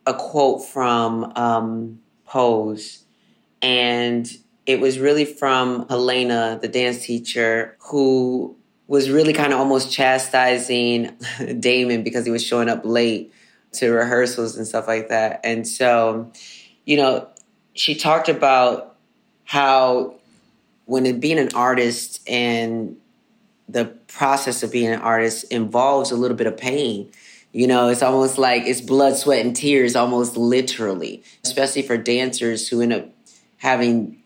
a 0.04 0.12
quote 0.12 0.62
from 0.62 1.32
um, 1.36 2.00
Pose, 2.26 3.04
and 3.62 4.30
it 4.66 4.78
was 4.78 4.98
really 4.98 5.24
from 5.24 5.88
Helena, 5.88 6.58
the 6.60 6.68
dance 6.68 7.06
teacher, 7.06 7.78
who 7.78 8.54
was 8.88 9.08
really 9.08 9.32
kind 9.32 9.54
of 9.54 9.58
almost 9.58 9.90
chastising 9.90 11.16
Damon 11.60 12.02
because 12.02 12.26
he 12.26 12.30
was 12.30 12.44
showing 12.44 12.68
up 12.68 12.82
late 12.84 13.32
to 13.76 13.90
rehearsals 13.90 14.56
and 14.56 14.66
stuff 14.66 14.86
like 14.88 15.08
that. 15.08 15.40
And 15.44 15.66
so, 15.66 16.30
you 16.84 16.96
know, 16.96 17.28
she 17.74 17.94
talked 17.94 18.28
about 18.28 18.96
how 19.44 20.14
when 20.86 21.06
it, 21.06 21.20
being 21.20 21.38
an 21.38 21.50
artist 21.54 22.20
and 22.28 22.96
the 23.68 23.86
process 24.08 24.62
of 24.62 24.72
being 24.72 24.92
an 24.92 25.00
artist 25.00 25.44
involves 25.52 26.10
a 26.10 26.16
little 26.16 26.36
bit 26.36 26.46
of 26.46 26.56
pain. 26.56 27.10
You 27.52 27.66
know, 27.66 27.88
it's 27.88 28.02
almost 28.02 28.38
like 28.38 28.64
it's 28.66 28.80
blood, 28.80 29.16
sweat, 29.16 29.44
and 29.44 29.56
tears, 29.56 29.96
almost 29.96 30.36
literally, 30.36 31.22
especially 31.44 31.82
for 31.82 31.96
dancers 31.96 32.68
who 32.68 32.80
end 32.80 32.92
up 32.92 33.08
having 33.58 34.22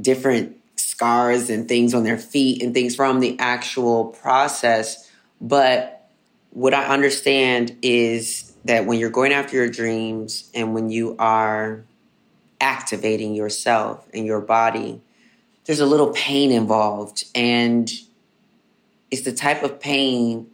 different 0.00 0.56
scars 0.76 1.48
and 1.48 1.68
things 1.68 1.94
on 1.94 2.02
their 2.02 2.18
feet 2.18 2.62
and 2.62 2.74
things 2.74 2.96
from 2.96 3.20
the 3.20 3.38
actual 3.38 4.06
process. 4.06 5.10
But 5.40 6.10
what 6.50 6.74
I 6.74 6.86
understand 6.86 7.76
is 7.82 8.51
that 8.64 8.86
when 8.86 8.98
you're 8.98 9.10
going 9.10 9.32
after 9.32 9.56
your 9.56 9.68
dreams 9.68 10.50
and 10.54 10.74
when 10.74 10.88
you 10.88 11.16
are 11.18 11.84
activating 12.60 13.34
yourself 13.34 14.06
and 14.14 14.24
your 14.24 14.40
body, 14.40 15.00
there's 15.64 15.80
a 15.80 15.86
little 15.86 16.10
pain 16.10 16.50
involved. 16.50 17.24
And 17.34 17.90
it's 19.10 19.22
the 19.22 19.32
type 19.32 19.62
of 19.62 19.80
pain, 19.80 20.48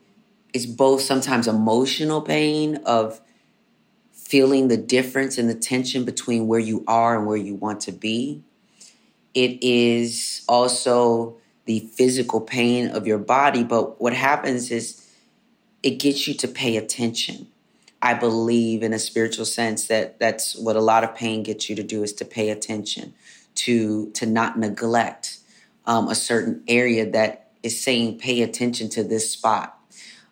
it's 0.55 0.67
both 0.67 1.03
sometimes 1.03 1.47
emotional 1.47 2.23
pain 2.23 2.77
of 2.87 3.21
feeling 4.13 4.69
the 4.69 4.77
difference 4.77 5.39
and 5.39 5.49
the 5.49 5.55
tension 5.55 6.05
between 6.05 6.47
where 6.47 6.61
you 6.61 6.85
are 6.87 7.17
and 7.17 7.27
where 7.27 7.37
you 7.37 7.55
want 7.55 7.81
to 7.81 7.93
be. 7.93 8.43
It 9.35 9.63
is 9.63 10.45
also 10.49 11.37
the 11.67 11.81
physical 11.95 12.41
pain 12.41 12.89
of 12.89 13.07
your 13.07 13.19
body. 13.19 13.63
But 13.63 14.01
what 14.01 14.15
happens 14.15 14.71
is 14.71 15.07
it 15.83 15.99
gets 15.99 16.27
you 16.27 16.35
to 16.35 16.49
pay 16.49 16.77
attention. 16.77 17.47
I 18.01 18.15
believe 18.15 18.83
in 18.83 18.93
a 18.93 18.99
spiritual 18.99 19.45
sense 19.45 19.89
that 19.89 20.21
that's 20.21 20.57
what 20.57 20.77
a 20.77 20.81
lot 20.81 21.03
of 21.03 21.15
pain 21.15 21.43
gets 21.43 21.69
you 21.69 21.77
to 21.77 21.83
do 21.83 22.03
is 22.03 22.13
to 22.15 22.25
pay 22.25 22.51
attention, 22.51 23.15
to 23.57 24.11
to 24.13 24.27
not 24.27 24.59
neglect 24.59 25.39
um, 25.85 26.09
a 26.09 26.15
certain 26.15 26.63
area 26.69 27.11
that 27.11 27.51
is 27.63 27.83
saying 27.83 28.19
pay 28.19 28.43
attention 28.43 28.89
to 28.91 29.03
this 29.03 29.31
spot. 29.31 29.77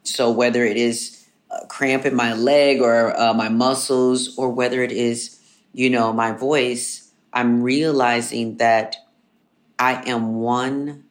So 0.05 0.31
whether 0.31 0.65
it 0.65 0.77
is 0.77 1.27
a 1.51 1.67
cramp 1.67 2.07
in 2.07 2.15
my 2.15 2.35
leg 2.35 2.81
or 2.81 3.19
uh, 3.19 3.35
my 3.35 3.49
muscles, 3.49 4.39
or 4.39 4.51
whether 4.51 4.83
it 4.83 4.93
is 4.93 5.41
you 5.73 5.91
know 5.91 6.13
my 6.13 6.33
voice, 6.33 7.11
I'm 7.33 7.63
realizing 7.63 8.59
that 8.59 8.97
I 9.77 10.09
am 10.09 10.37
one 10.37 11.05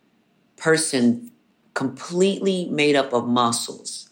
person 0.55 1.31
completely 1.73 2.69
made 2.69 2.95
up 2.95 3.11
of 3.11 3.27
muscles 3.27 4.04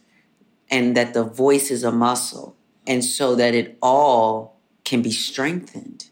and 0.73 0.97
that 0.97 1.13
the 1.13 1.23
voice 1.23 1.69
is 1.69 1.83
a 1.83 1.91
muscle. 1.91 2.55
And 2.88 3.05
so 3.05 3.36
that 3.36 3.53
it 3.53 3.77
all 3.79 4.57
can 4.83 5.03
be 5.03 5.12
strengthened. 5.12 6.09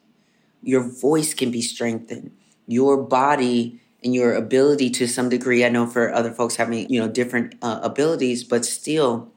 Your 0.62 0.84
voice 0.84 1.34
can 1.34 1.50
be 1.50 1.64
strengthened. 1.64 2.32
Your 2.68 2.96
body 2.96 3.82
and 4.04 4.14
your 4.14 4.36
ability 4.36 4.92
to 4.92 5.08
some 5.08 5.30
degree, 5.30 5.66
I 5.66 5.70
know 5.70 5.88
for 5.88 6.14
other 6.14 6.30
folks 6.30 6.58
having, 6.58 6.88
you 6.90 7.00
know, 7.00 7.08
different 7.08 7.56
uh, 7.64 7.80
abilities, 7.82 8.44
but 8.44 8.64
still, 8.64 9.32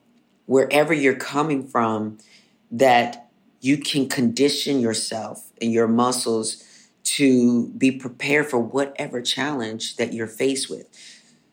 wherever 0.44 0.92
you're 0.92 1.16
coming 1.16 1.66
from, 1.66 2.18
that 2.70 3.30
you 3.62 3.78
can 3.78 4.10
condition 4.10 4.78
yourself 4.78 5.50
and 5.60 5.72
your 5.72 5.88
muscles 5.88 6.62
to 7.04 7.68
be 7.68 7.90
prepared 7.90 8.50
for 8.50 8.58
whatever 8.58 9.22
challenge 9.22 9.96
that 9.96 10.12
you're 10.12 10.26
faced 10.26 10.68
with. 10.68 10.86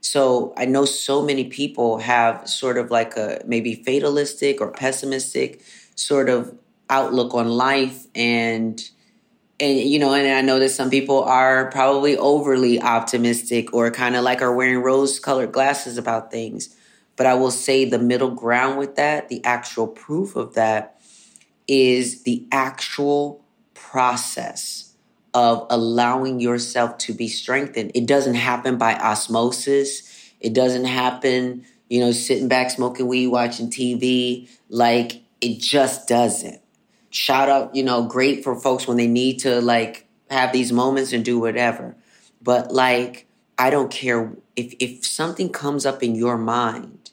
So 0.02 0.54
I 0.58 0.66
know 0.66 0.86
so 0.86 1.22
many 1.22 1.46
people 1.46 2.00
have 2.00 2.48
sort 2.50 2.78
of 2.78 2.92
like 2.92 3.16
a 3.18 3.42
maybe 3.46 3.76
fatalistic 3.76 4.60
or 4.60 4.72
pessimistic 4.72 5.62
sort 5.96 6.30
of 6.30 6.56
outlook 6.90 7.34
on 7.34 7.50
life 7.50 8.08
and 8.16 8.84
and 9.60 9.80
you 9.80 10.00
know 10.00 10.14
and 10.14 10.28
I 10.28 10.42
know 10.42 10.60
that 10.60 10.70
some 10.70 10.90
people 10.90 11.24
are 11.24 11.72
probably 11.72 12.18
overly 12.18 12.82
optimistic 12.82 13.74
or 13.74 13.92
kind 13.92 14.16
of 14.16 14.24
like 14.24 14.42
are 14.42 14.54
wearing 14.54 14.80
rose 14.80 15.20
colored 15.20 15.52
glasses 15.52 15.98
about 15.98 16.32
things. 16.32 16.76
But 17.16 17.28
I 17.28 17.36
will 17.36 17.52
say 17.52 17.86
the 17.86 18.00
middle 18.00 18.32
ground 18.32 18.80
with 18.80 18.96
that, 18.96 19.30
the 19.30 19.44
actual 19.46 19.88
proof 19.88 20.36
of 20.36 20.56
that 20.56 21.00
is 21.68 22.24
the 22.24 22.46
actual 22.52 23.44
process 23.76 24.91
of 25.34 25.66
allowing 25.70 26.40
yourself 26.40 26.98
to 27.00 27.14
be 27.14 27.28
strengthened. 27.28 27.92
It 27.96 28.06
doesn't 28.06 28.36
happen 28.36 28.78
by 28.78 28.96
osmosis. 28.96 30.34
It 30.40 30.54
doesn't 30.54 30.86
happen, 30.86 31.66
you 31.90 32.00
know, 32.00 32.12
sitting 32.12 32.48
back 32.48 32.72
smoking 32.72 33.08
weed, 33.08 33.28
watching 33.28 33.70
TV. 33.70 34.50
Like 34.70 35.22
it 35.40 35.60
just 35.60 36.08
doesn't. 36.08 36.62
Shout 37.10 37.50
out, 37.50 37.76
you 37.76 37.84
know, 37.84 38.04
great 38.04 38.44
for 38.44 38.56
folks 38.56 38.88
when 38.88 38.98
they 38.98 39.08
need 39.08 39.40
to 39.40 39.62
like 39.62 40.08
have 40.30 40.54
these 40.54 40.72
moments 40.72 41.14
and 41.14 41.24
do 41.24 41.40
whatever. 41.40 41.96
But 42.42 42.72
like, 42.72 43.28
I 43.58 43.70
don't 43.70 43.92
care 43.92 44.34
if 44.56 44.74
if 44.80 45.06
something 45.06 45.50
comes 45.50 45.86
up 45.86 46.02
in 46.02 46.16
your 46.16 46.38
mind, 46.38 47.12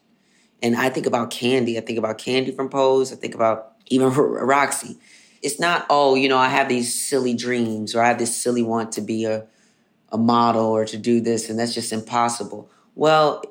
and 0.63 0.77
I 0.77 0.89
think 0.89 1.07
about 1.07 1.31
Candy, 1.31 1.77
I 1.77 1.83
think 1.83 1.99
about 1.99 2.19
Candy 2.19 2.53
from 2.53 2.69
Pose, 2.69 3.13
I 3.13 3.17
think 3.17 3.35
about 3.35 3.73
even 3.87 4.13
Roxie 4.13 4.99
it's 5.43 5.61
not 5.61 5.87
oh 5.91 6.15
you 6.15 6.29
know 6.29 6.39
i 6.39 6.49
have 6.49 6.69
these 6.69 6.93
silly 6.93 7.35
dreams 7.35 7.95
or 7.95 8.03
i 8.03 8.09
have 8.09 8.19
this 8.19 8.37
silly 8.37 8.63
want 8.63 8.93
to 8.93 9.01
be 9.01 9.25
a, 9.25 9.47
a 10.11 10.19
model 10.19 10.67
or 10.67 10.85
to 10.85 10.97
do 10.97 11.21
this 11.21 11.49
and 11.51 11.59
that's 11.59 11.75
just 11.75 11.93
impossible. 11.93 12.71
Well 12.95 13.45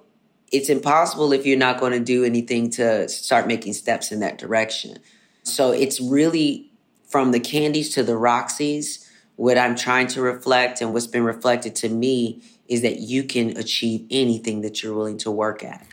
it's 0.51 0.69
impossible 0.69 1.33
if 1.33 1.45
you're 1.45 1.57
not 1.57 1.79
going 1.79 1.91
to 1.91 1.99
do 1.99 2.23
anything 2.23 2.69
to 2.71 3.09
start 3.09 3.47
making 3.47 3.73
steps 3.73 4.13
in 4.13 4.21
that 4.21 4.37
direction. 4.37 4.97
So 5.43 5.71
it's 5.71 5.99
really 5.99 6.71
from 7.05 7.31
the 7.31 7.39
candies 7.39 7.93
to 7.95 8.03
the 8.03 8.13
roxys 8.13 9.05
what 9.37 9.57
i'm 9.57 9.75
trying 9.75 10.07
to 10.07 10.21
reflect 10.21 10.81
and 10.81 10.93
what's 10.93 11.07
been 11.07 11.23
reflected 11.23 11.75
to 11.75 11.89
me 11.89 12.41
is 12.67 12.81
that 12.81 12.99
you 12.99 13.23
can 13.23 13.55
achieve 13.55 14.05
anything 14.11 14.61
that 14.61 14.83
you're 14.83 14.93
willing 14.93 15.17
to 15.17 15.31
work 15.31 15.63
at. 15.63 15.85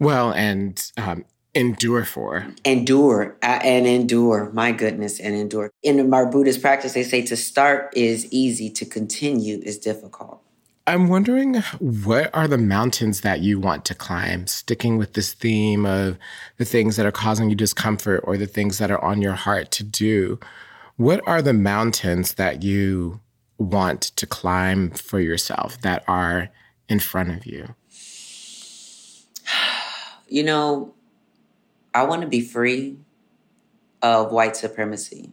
Well 0.00 0.32
and 0.32 0.82
um, 0.96 1.24
endure 1.56 2.04
for. 2.04 2.46
Endure 2.64 3.36
uh, 3.42 3.58
and 3.62 3.86
endure. 3.86 4.50
My 4.52 4.72
goodness, 4.72 5.18
and 5.18 5.34
endure. 5.34 5.72
In 5.82 6.12
our 6.12 6.26
Buddhist 6.26 6.60
practice, 6.60 6.92
they 6.92 7.02
say 7.02 7.22
to 7.22 7.36
start 7.36 7.92
is 7.96 8.30
easy, 8.32 8.70
to 8.70 8.84
continue 8.84 9.60
is 9.62 9.78
difficult. 9.78 10.42
I'm 10.88 11.08
wondering 11.08 11.54
what 11.80 12.30
are 12.32 12.46
the 12.46 12.58
mountains 12.58 13.22
that 13.22 13.40
you 13.40 13.58
want 13.58 13.84
to 13.86 13.94
climb, 13.94 14.46
sticking 14.46 14.98
with 14.98 15.14
this 15.14 15.34
theme 15.34 15.84
of 15.84 16.16
the 16.58 16.64
things 16.64 16.94
that 16.94 17.06
are 17.06 17.12
causing 17.12 17.50
you 17.50 17.56
discomfort 17.56 18.20
or 18.22 18.36
the 18.36 18.46
things 18.46 18.78
that 18.78 18.92
are 18.92 19.02
on 19.02 19.20
your 19.20 19.32
heart 19.32 19.72
to 19.72 19.82
do. 19.82 20.38
What 20.96 21.20
are 21.26 21.42
the 21.42 21.52
mountains 21.52 22.34
that 22.34 22.62
you 22.62 23.20
want 23.58 24.02
to 24.02 24.26
climb 24.26 24.90
for 24.90 25.18
yourself 25.18 25.80
that 25.80 26.04
are 26.06 26.50
in 26.88 27.00
front 27.00 27.30
of 27.30 27.46
you? 27.46 27.74
You 30.28 30.42
know, 30.42 30.95
I 31.96 32.02
want 32.02 32.20
to 32.20 32.28
be 32.28 32.42
free 32.42 32.98
of 34.02 34.30
white 34.30 34.54
supremacy. 34.54 35.32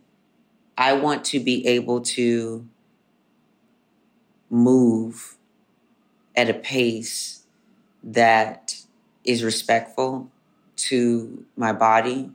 I 0.78 0.93
want 0.93 1.26
to 1.26 1.41
be 1.41 1.67
able 1.67 1.99
to 2.15 2.65
move 4.49 5.36
at 6.38 6.49
a 6.49 6.54
pace 6.54 7.43
that 8.02 8.78
is 9.26 9.43
respectful 9.43 10.32
to 10.78 11.45
my 11.58 11.73
body, 11.73 12.32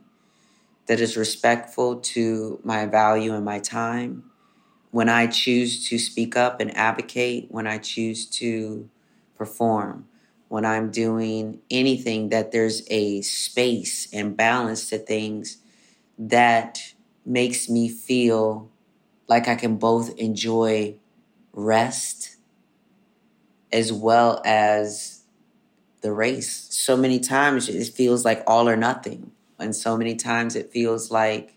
that 0.85 0.99
is 0.99 1.17
respectful 1.17 1.95
to 1.95 2.59
my 2.63 2.85
value 2.85 3.33
and 3.33 3.43
my 3.43 3.57
time. 3.57 4.25
When 4.91 5.09
I 5.09 5.25
choose 5.25 5.89
to 5.89 5.97
speak 5.97 6.37
up 6.37 6.59
and 6.59 6.77
advocate, 6.77 7.47
when 7.49 7.65
I 7.65 7.79
choose 7.79 8.27
to 8.27 8.87
perform, 9.35 10.07
when 10.49 10.65
I'm 10.65 10.91
doing 10.91 11.61
anything 11.71 12.29
that 12.29 12.51
there's 12.51 12.83
a 12.89 13.21
space 13.21 14.07
and 14.11 14.35
balance 14.35 14.89
to 14.89 14.97
things 14.97 15.57
that 16.17 16.93
makes 17.25 17.69
me 17.69 17.87
feel 17.87 18.69
like 19.27 19.47
I 19.47 19.55
can 19.55 19.77
both 19.77 20.17
enjoy 20.17 20.95
rest 21.53 22.37
as 23.71 23.93
well 23.93 24.41
as 24.43 25.21
the 26.01 26.11
race. 26.11 26.67
So 26.71 26.97
many 26.97 27.19
times 27.19 27.69
it 27.69 27.93
feels 27.93 28.25
like 28.25 28.43
all 28.47 28.67
or 28.67 28.75
nothing. 28.75 29.31
And 29.59 29.75
so 29.75 29.97
many 29.97 30.15
times 30.15 30.55
it 30.55 30.71
feels 30.71 31.11
like, 31.11 31.53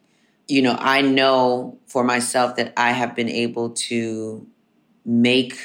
you 0.49 0.61
know, 0.61 0.77
I 0.79 1.01
know 1.01 1.79
for 1.87 2.05
myself 2.05 2.57
that 2.57 2.73
I 2.77 2.93
have 2.93 3.15
been 3.15 3.29
able 3.29 3.71
to 3.71 4.47
make 5.05 5.57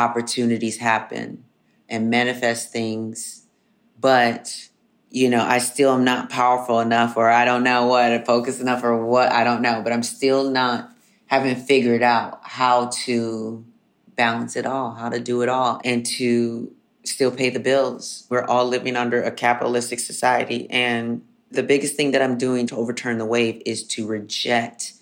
opportunities 0.00 0.78
happen 0.78 1.44
and 1.88 2.10
manifest 2.10 2.72
things, 2.72 3.46
but 3.98 4.68
you 5.10 5.28
know, 5.28 5.42
I 5.42 5.58
still 5.58 5.92
am 5.92 6.04
not 6.04 6.30
powerful 6.30 6.78
enough, 6.78 7.16
or 7.16 7.28
I 7.28 7.44
don't 7.44 7.64
know 7.64 7.86
what, 7.86 8.24
focus 8.24 8.60
enough, 8.60 8.84
or 8.84 9.04
what, 9.04 9.32
I 9.32 9.42
don't 9.42 9.60
know, 9.60 9.80
but 9.82 9.92
I'm 9.92 10.04
still 10.04 10.50
not 10.50 10.90
having 11.26 11.56
figured 11.56 12.02
out 12.02 12.40
how 12.42 12.90
to 13.04 13.64
balance 14.14 14.54
it 14.54 14.66
all, 14.66 14.92
how 14.92 15.08
to 15.08 15.18
do 15.18 15.42
it 15.42 15.48
all, 15.48 15.80
and 15.84 16.06
to 16.06 16.72
still 17.04 17.32
pay 17.32 17.50
the 17.50 17.60
bills. 17.60 18.26
We're 18.30 18.44
all 18.44 18.66
living 18.66 18.96
under 18.96 19.22
a 19.22 19.32
capitalistic 19.32 19.98
society. 19.98 20.70
And 20.70 21.22
the 21.50 21.62
biggest 21.62 21.96
thing 21.96 22.12
that 22.12 22.22
I'm 22.22 22.38
doing 22.38 22.66
to 22.68 22.76
overturn 22.76 23.18
the 23.18 23.26
wave 23.26 23.62
is 23.66 23.84
to 23.88 24.06
reject 24.06 24.92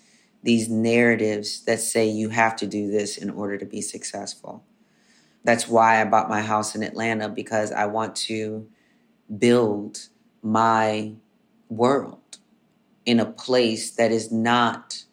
these 0.41 0.69
narratives 0.69 1.65
that 1.65 1.79
say 1.79 2.07
you 2.07 2.29
have 2.29 2.55
to 2.55 2.67
do 2.67 2.89
this 2.89 3.17
in 3.17 3.29
order 3.29 3.57
to 3.57 3.65
be 3.65 3.81
successful. 3.81 4.63
That's 5.49 5.67
why 5.67 5.99
I 5.99 6.05
bought 6.05 6.29
my 6.29 6.43
house 6.43 6.75
in 6.75 6.83
Atlanta 6.83 7.27
because 7.27 7.71
I 7.71 7.87
want 7.87 8.15
to 8.17 8.69
build 9.39 9.97
my 10.43 11.13
world 11.69 12.37
in 13.03 13.19
a 13.19 13.25
place 13.25 13.89
that 13.95 14.11
is 14.11 14.31
not 14.31 15.05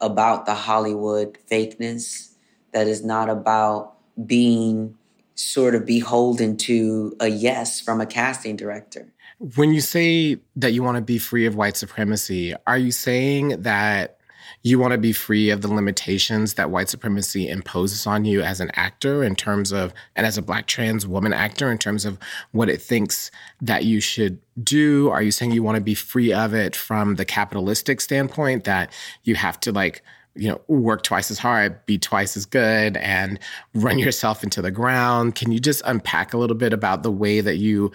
about 0.00 0.46
the 0.46 0.54
Hollywood 0.54 1.38
fakeness, 1.50 2.34
that 2.70 2.86
is 2.86 3.04
not 3.04 3.28
about 3.28 3.94
being 4.24 4.96
sort 5.34 5.74
of 5.74 5.84
beholden 5.84 6.56
to 6.58 7.16
a 7.18 7.26
yes 7.26 7.80
from 7.80 8.00
a 8.00 8.06
casting 8.06 8.54
director. 8.54 9.12
When 9.56 9.74
you 9.74 9.80
say 9.80 10.38
that 10.54 10.72
you 10.72 10.84
want 10.84 10.98
to 10.98 11.02
be 11.02 11.18
free 11.18 11.46
of 11.46 11.56
white 11.56 11.76
supremacy, 11.76 12.54
are 12.68 12.78
you 12.78 12.92
saying 12.92 13.62
that 13.62 14.17
you 14.62 14.78
want 14.78 14.92
to 14.92 14.98
be 14.98 15.12
free 15.12 15.50
of 15.50 15.62
the 15.62 15.72
limitations 15.72 16.54
that 16.54 16.70
white 16.70 16.88
supremacy 16.88 17.48
imposes 17.48 18.06
on 18.06 18.24
you 18.24 18.42
as 18.42 18.60
an 18.60 18.70
actor 18.74 19.22
in 19.22 19.36
terms 19.36 19.72
of, 19.72 19.94
and 20.16 20.26
as 20.26 20.36
a 20.36 20.42
black 20.42 20.66
trans 20.66 21.06
woman 21.06 21.32
actor 21.32 21.70
in 21.70 21.78
terms 21.78 22.04
of 22.04 22.18
what 22.52 22.68
it 22.68 22.82
thinks 22.82 23.30
that 23.60 23.84
you 23.84 24.00
should 24.00 24.38
do? 24.62 25.08
Are 25.10 25.22
you 25.22 25.30
saying 25.30 25.52
you 25.52 25.62
want 25.62 25.76
to 25.76 25.82
be 25.82 25.94
free 25.94 26.32
of 26.32 26.54
it 26.54 26.74
from 26.74 27.14
the 27.14 27.24
capitalistic 27.24 28.00
standpoint 28.00 28.64
that 28.64 28.92
you 29.22 29.36
have 29.36 29.60
to 29.60 29.72
like, 29.72 30.02
you 30.34 30.48
know, 30.48 30.60
work 30.68 31.02
twice 31.02 31.30
as 31.30 31.38
hard, 31.38 31.84
be 31.86 31.98
twice 31.98 32.36
as 32.36 32.44
good, 32.44 32.96
and 32.96 33.38
run 33.74 33.98
yourself 33.98 34.42
into 34.42 34.60
the 34.60 34.70
ground? 34.70 35.34
Can 35.34 35.52
you 35.52 35.60
just 35.60 35.82
unpack 35.84 36.32
a 36.32 36.38
little 36.38 36.56
bit 36.56 36.72
about 36.72 37.02
the 37.02 37.12
way 37.12 37.40
that 37.40 37.56
you 37.56 37.92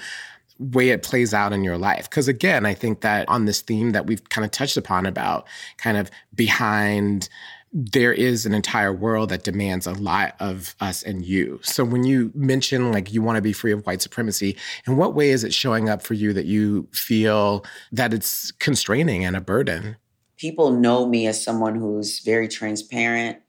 way 0.59 0.89
it 0.89 1.03
plays 1.03 1.33
out 1.33 1.53
in 1.53 1.63
your 1.63 1.77
life. 1.77 2.09
Because 2.09 2.27
again, 2.27 2.65
I 2.65 2.73
think 2.73 3.01
that 3.01 3.27
on 3.29 3.45
this 3.45 3.61
theme 3.61 3.91
that 3.91 4.05
we've 4.05 4.27
kind 4.29 4.45
of 4.45 4.51
touched 4.51 4.77
upon 4.77 5.05
about 5.05 5.47
kind 5.77 5.97
of 5.97 6.09
behind 6.35 7.29
there 7.73 8.13
is 8.13 8.45
an 8.45 8.53
entire 8.53 8.93
world 8.93 9.29
that 9.29 9.43
demands 9.43 9.87
a 9.87 9.93
lot 9.93 10.35
of 10.39 10.75
us 10.79 11.01
and 11.01 11.25
you. 11.25 11.59
So 11.63 11.83
when 11.83 12.03
you 12.03 12.31
mention 12.35 12.91
like 12.91 13.11
you 13.11 13.23
want 13.23 13.37
to 13.37 13.41
be 13.41 13.51
free 13.51 13.71
of 13.71 13.83
white 13.87 14.01
supremacy, 14.01 14.55
in 14.85 14.95
what 14.95 15.15
way 15.15 15.31
is 15.31 15.43
it 15.43 15.53
showing 15.53 15.89
up 15.89 16.03
for 16.03 16.13
you 16.13 16.33
that 16.33 16.45
you 16.45 16.87
feel 16.91 17.65
that 17.91 18.13
it's 18.13 18.51
constraining 18.51 19.25
and 19.25 19.35
a 19.35 19.41
burden? 19.41 19.97
People 20.37 20.69
know 20.71 21.07
me 21.07 21.25
as 21.25 21.43
someone 21.43 21.75
who's 21.75 22.19
very 22.19 22.47
transparent 22.47 23.39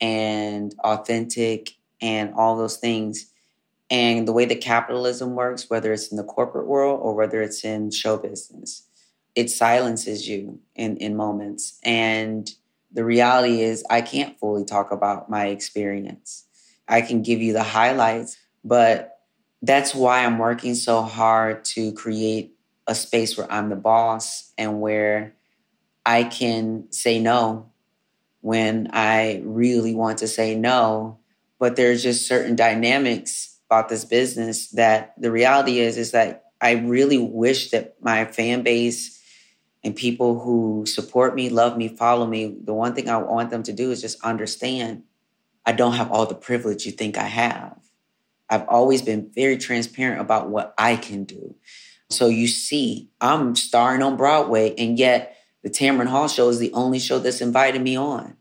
and 0.00 0.74
authentic 0.80 1.70
and 2.00 2.34
all 2.34 2.56
those 2.56 2.78
things. 2.78 3.30
And 3.90 4.28
the 4.28 4.32
way 4.32 4.44
that 4.44 4.60
capitalism 4.60 5.34
works, 5.34 5.70
whether 5.70 5.92
it's 5.92 6.08
in 6.08 6.16
the 6.16 6.24
corporate 6.24 6.66
world 6.66 7.00
or 7.02 7.14
whether 7.14 7.40
it's 7.40 7.64
in 7.64 7.90
show 7.90 8.18
business, 8.18 8.86
it 9.34 9.50
silences 9.50 10.28
you 10.28 10.60
in, 10.74 10.96
in 10.98 11.16
moments. 11.16 11.78
And 11.82 12.50
the 12.92 13.04
reality 13.04 13.62
is, 13.62 13.84
I 13.88 14.02
can't 14.02 14.38
fully 14.38 14.64
talk 14.64 14.90
about 14.90 15.30
my 15.30 15.46
experience. 15.46 16.44
I 16.86 17.02
can 17.02 17.22
give 17.22 17.40
you 17.40 17.52
the 17.52 17.62
highlights, 17.62 18.36
but 18.64 19.20
that's 19.62 19.94
why 19.94 20.24
I'm 20.24 20.38
working 20.38 20.74
so 20.74 21.02
hard 21.02 21.64
to 21.66 21.92
create 21.92 22.54
a 22.86 22.94
space 22.94 23.36
where 23.36 23.50
I'm 23.50 23.68
the 23.68 23.76
boss 23.76 24.52
and 24.56 24.80
where 24.80 25.34
I 26.06 26.24
can 26.24 26.90
say 26.90 27.18
no 27.18 27.70
when 28.40 28.88
I 28.92 29.42
really 29.44 29.94
want 29.94 30.18
to 30.18 30.28
say 30.28 30.54
no. 30.54 31.18
But 31.58 31.76
there's 31.76 32.02
just 32.02 32.26
certain 32.26 32.56
dynamics 32.56 33.57
about 33.68 33.90
this 33.90 34.04
business 34.04 34.68
that 34.70 35.12
the 35.18 35.30
reality 35.30 35.78
is 35.78 35.98
is 35.98 36.12
that 36.12 36.44
I 36.60 36.72
really 36.72 37.18
wish 37.18 37.70
that 37.70 37.96
my 38.00 38.24
fan 38.24 38.62
base 38.62 39.22
and 39.84 39.94
people 39.94 40.40
who 40.40 40.84
support 40.86 41.34
me, 41.34 41.50
love 41.50 41.76
me, 41.76 41.88
follow 41.88 42.26
me, 42.26 42.56
the 42.64 42.72
one 42.72 42.94
thing 42.94 43.10
I 43.10 43.18
want 43.18 43.50
them 43.50 43.62
to 43.64 43.72
do 43.72 43.90
is 43.90 44.00
just 44.00 44.24
understand 44.24 45.02
I 45.66 45.72
don't 45.72 45.92
have 45.92 46.10
all 46.10 46.24
the 46.24 46.34
privilege 46.34 46.86
you 46.86 46.92
think 46.92 47.18
I 47.18 47.26
have. 47.26 47.76
I've 48.48 48.66
always 48.68 49.02
been 49.02 49.30
very 49.34 49.58
transparent 49.58 50.22
about 50.22 50.48
what 50.48 50.72
I 50.78 50.96
can 50.96 51.24
do. 51.24 51.54
So 52.08 52.28
you 52.28 52.48
see, 52.48 53.10
I'm 53.20 53.54
starring 53.54 54.02
on 54.02 54.16
Broadway, 54.16 54.74
and 54.78 54.98
yet 54.98 55.36
the 55.62 55.68
Tamron 55.68 56.06
Hall 56.06 56.26
show 56.26 56.48
is 56.48 56.58
the 56.58 56.72
only 56.72 56.98
show 56.98 57.18
that's 57.18 57.42
invited 57.42 57.82
me 57.82 57.98
on. 57.98 58.37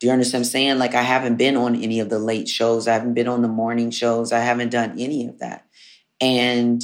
Do 0.00 0.06
you 0.06 0.12
understand 0.12 0.40
what 0.40 0.46
I'm 0.46 0.50
saying? 0.50 0.78
Like 0.78 0.94
I 0.94 1.02
haven't 1.02 1.36
been 1.36 1.56
on 1.56 1.76
any 1.76 2.00
of 2.00 2.08
the 2.08 2.18
late 2.18 2.48
shows. 2.48 2.88
I 2.88 2.94
haven't 2.94 3.14
been 3.14 3.28
on 3.28 3.42
the 3.42 3.48
morning 3.48 3.90
shows. 3.90 4.32
I 4.32 4.40
haven't 4.40 4.70
done 4.70 4.98
any 4.98 5.28
of 5.28 5.38
that. 5.40 5.66
And 6.20 6.82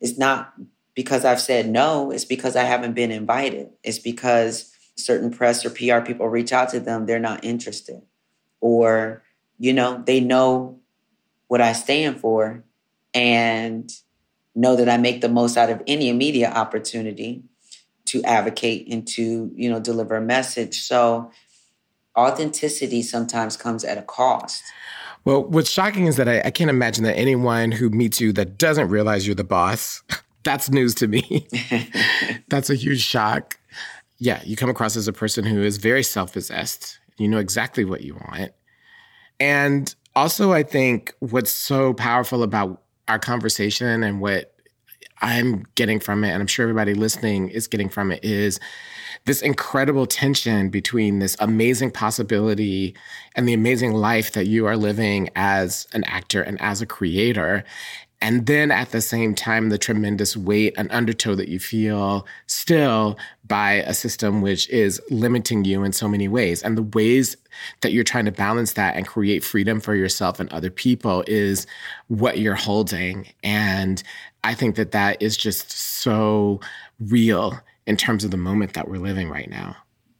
it's 0.00 0.18
not 0.18 0.52
because 0.94 1.24
I've 1.24 1.40
said 1.40 1.68
no, 1.68 2.10
it's 2.10 2.24
because 2.24 2.56
I 2.56 2.64
haven't 2.64 2.94
been 2.94 3.12
invited. 3.12 3.70
It's 3.82 4.00
because 4.00 4.74
certain 4.96 5.30
press 5.30 5.64
or 5.64 5.70
PR 5.70 6.04
people 6.04 6.28
reach 6.28 6.52
out 6.52 6.70
to 6.70 6.80
them, 6.80 7.06
they're 7.06 7.18
not 7.18 7.44
interested. 7.44 8.02
Or, 8.60 9.22
you 9.58 9.72
know, 9.72 10.02
they 10.04 10.20
know 10.20 10.80
what 11.48 11.60
I 11.60 11.72
stand 11.72 12.20
for 12.20 12.64
and 13.12 13.90
know 14.54 14.76
that 14.76 14.88
I 14.88 14.96
make 14.96 15.20
the 15.20 15.28
most 15.28 15.56
out 15.56 15.70
of 15.70 15.82
any 15.86 16.12
media 16.12 16.50
opportunity 16.50 17.44
to 18.06 18.22
advocate 18.24 18.88
and 18.90 19.06
to, 19.08 19.50
you 19.54 19.70
know, 19.70 19.80
deliver 19.80 20.16
a 20.16 20.20
message. 20.20 20.82
So 20.82 21.30
authenticity 22.16 23.02
sometimes 23.02 23.56
comes 23.56 23.84
at 23.84 23.98
a 23.98 24.02
cost. 24.02 24.62
Well, 25.24 25.44
what's 25.44 25.70
shocking 25.70 26.06
is 26.06 26.16
that 26.16 26.28
I, 26.28 26.42
I, 26.44 26.50
can't 26.50 26.68
imagine 26.68 27.02
that 27.04 27.16
anyone 27.16 27.72
who 27.72 27.88
meets 27.88 28.20
you 28.20 28.32
that 28.34 28.58
doesn't 28.58 28.88
realize 28.88 29.26
you're 29.26 29.34
the 29.34 29.42
boss, 29.42 30.02
that's 30.44 30.70
news 30.70 30.94
to 30.96 31.08
me. 31.08 31.48
that's 32.48 32.68
a 32.68 32.74
huge 32.74 33.00
shock. 33.00 33.58
Yeah, 34.18 34.42
you 34.44 34.56
come 34.56 34.70
across 34.70 34.96
as 34.96 35.08
a 35.08 35.12
person 35.12 35.44
who 35.44 35.62
is 35.62 35.78
very 35.78 36.02
self 36.02 36.32
possessed. 36.32 36.98
You 37.16 37.28
know 37.28 37.38
exactly 37.38 37.84
what 37.84 38.02
you 38.02 38.14
want. 38.14 38.52
And 39.40 39.94
also, 40.14 40.52
I 40.52 40.62
think 40.62 41.14
what's 41.20 41.50
so 41.50 41.94
powerful 41.94 42.42
about 42.42 42.82
our 43.08 43.18
conversation 43.18 44.02
and 44.02 44.20
what 44.20 44.53
I'm 45.24 45.64
getting 45.74 46.00
from 46.00 46.22
it, 46.22 46.30
and 46.30 46.42
I'm 46.42 46.46
sure 46.46 46.64
everybody 46.64 46.92
listening 46.92 47.48
is 47.48 47.66
getting 47.66 47.88
from 47.88 48.12
it, 48.12 48.22
is 48.22 48.60
this 49.24 49.40
incredible 49.40 50.04
tension 50.04 50.68
between 50.68 51.18
this 51.18 51.34
amazing 51.40 51.90
possibility 51.92 52.94
and 53.34 53.48
the 53.48 53.54
amazing 53.54 53.94
life 53.94 54.32
that 54.32 54.46
you 54.46 54.66
are 54.66 54.76
living 54.76 55.30
as 55.34 55.88
an 55.94 56.04
actor 56.04 56.42
and 56.42 56.60
as 56.60 56.82
a 56.82 56.86
creator. 56.86 57.64
And 58.20 58.46
then 58.46 58.70
at 58.70 58.90
the 58.90 59.00
same 59.00 59.34
time, 59.34 59.70
the 59.70 59.78
tremendous 59.78 60.36
weight 60.36 60.74
and 60.76 60.90
undertow 60.90 61.34
that 61.34 61.48
you 61.48 61.58
feel 61.58 62.26
still 62.46 63.18
by 63.46 63.72
a 63.72 63.94
system 63.94 64.42
which 64.42 64.68
is 64.68 65.00
limiting 65.10 65.64
you 65.64 65.84
in 65.84 65.92
so 65.92 66.06
many 66.06 66.28
ways. 66.28 66.62
And 66.62 66.76
the 66.76 66.82
ways 66.82 67.36
that 67.80 67.92
you're 67.92 68.04
trying 68.04 68.24
to 68.26 68.32
balance 68.32 68.74
that 68.74 68.96
and 68.96 69.06
create 69.06 69.42
freedom 69.42 69.80
for 69.80 69.94
yourself 69.94 70.38
and 70.38 70.50
other 70.52 70.70
people 70.70 71.24
is 71.26 71.66
what 72.08 72.38
you're 72.38 72.54
holding. 72.54 73.28
And 73.42 74.02
I 74.44 74.54
think 74.54 74.76
that 74.76 74.92
that 74.92 75.20
is 75.20 75.36
just 75.36 75.72
so 75.72 76.60
real 77.00 77.58
in 77.86 77.96
terms 77.96 78.24
of 78.24 78.30
the 78.30 78.36
moment 78.36 78.74
that 78.74 78.88
we're 78.88 78.98
living 78.98 79.28
right 79.28 79.50
now. 79.50 79.76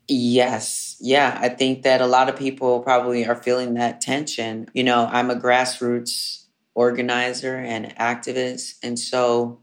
Yes. 0.09 0.97
Yeah. 1.01 1.39
I 1.41 1.49
think 1.49 1.83
that 1.83 2.01
a 2.01 2.07
lot 2.07 2.29
of 2.29 2.37
people 2.37 2.81
probably 2.81 3.27
are 3.27 3.37
feeling 3.37 3.75
that 3.75 4.01
tension. 4.01 4.69
You 4.75 4.85
know, 4.85 5.07
I'm 5.11 5.31
a 5.31 5.37
grassroots 5.37 6.45
organizer 6.75 7.57
and 7.57 7.95
activist. 7.97 8.75
And 8.83 8.99
so, 8.99 9.61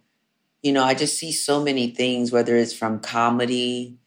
you 0.63 0.71
know, 0.71 0.83
I 0.83 0.93
just 0.93 1.17
see 1.17 1.31
so 1.31 1.63
many 1.63 1.91
things, 1.91 2.31
whether 2.31 2.55
it's 2.55 2.73
from 2.73 2.99
comedy 2.99 3.97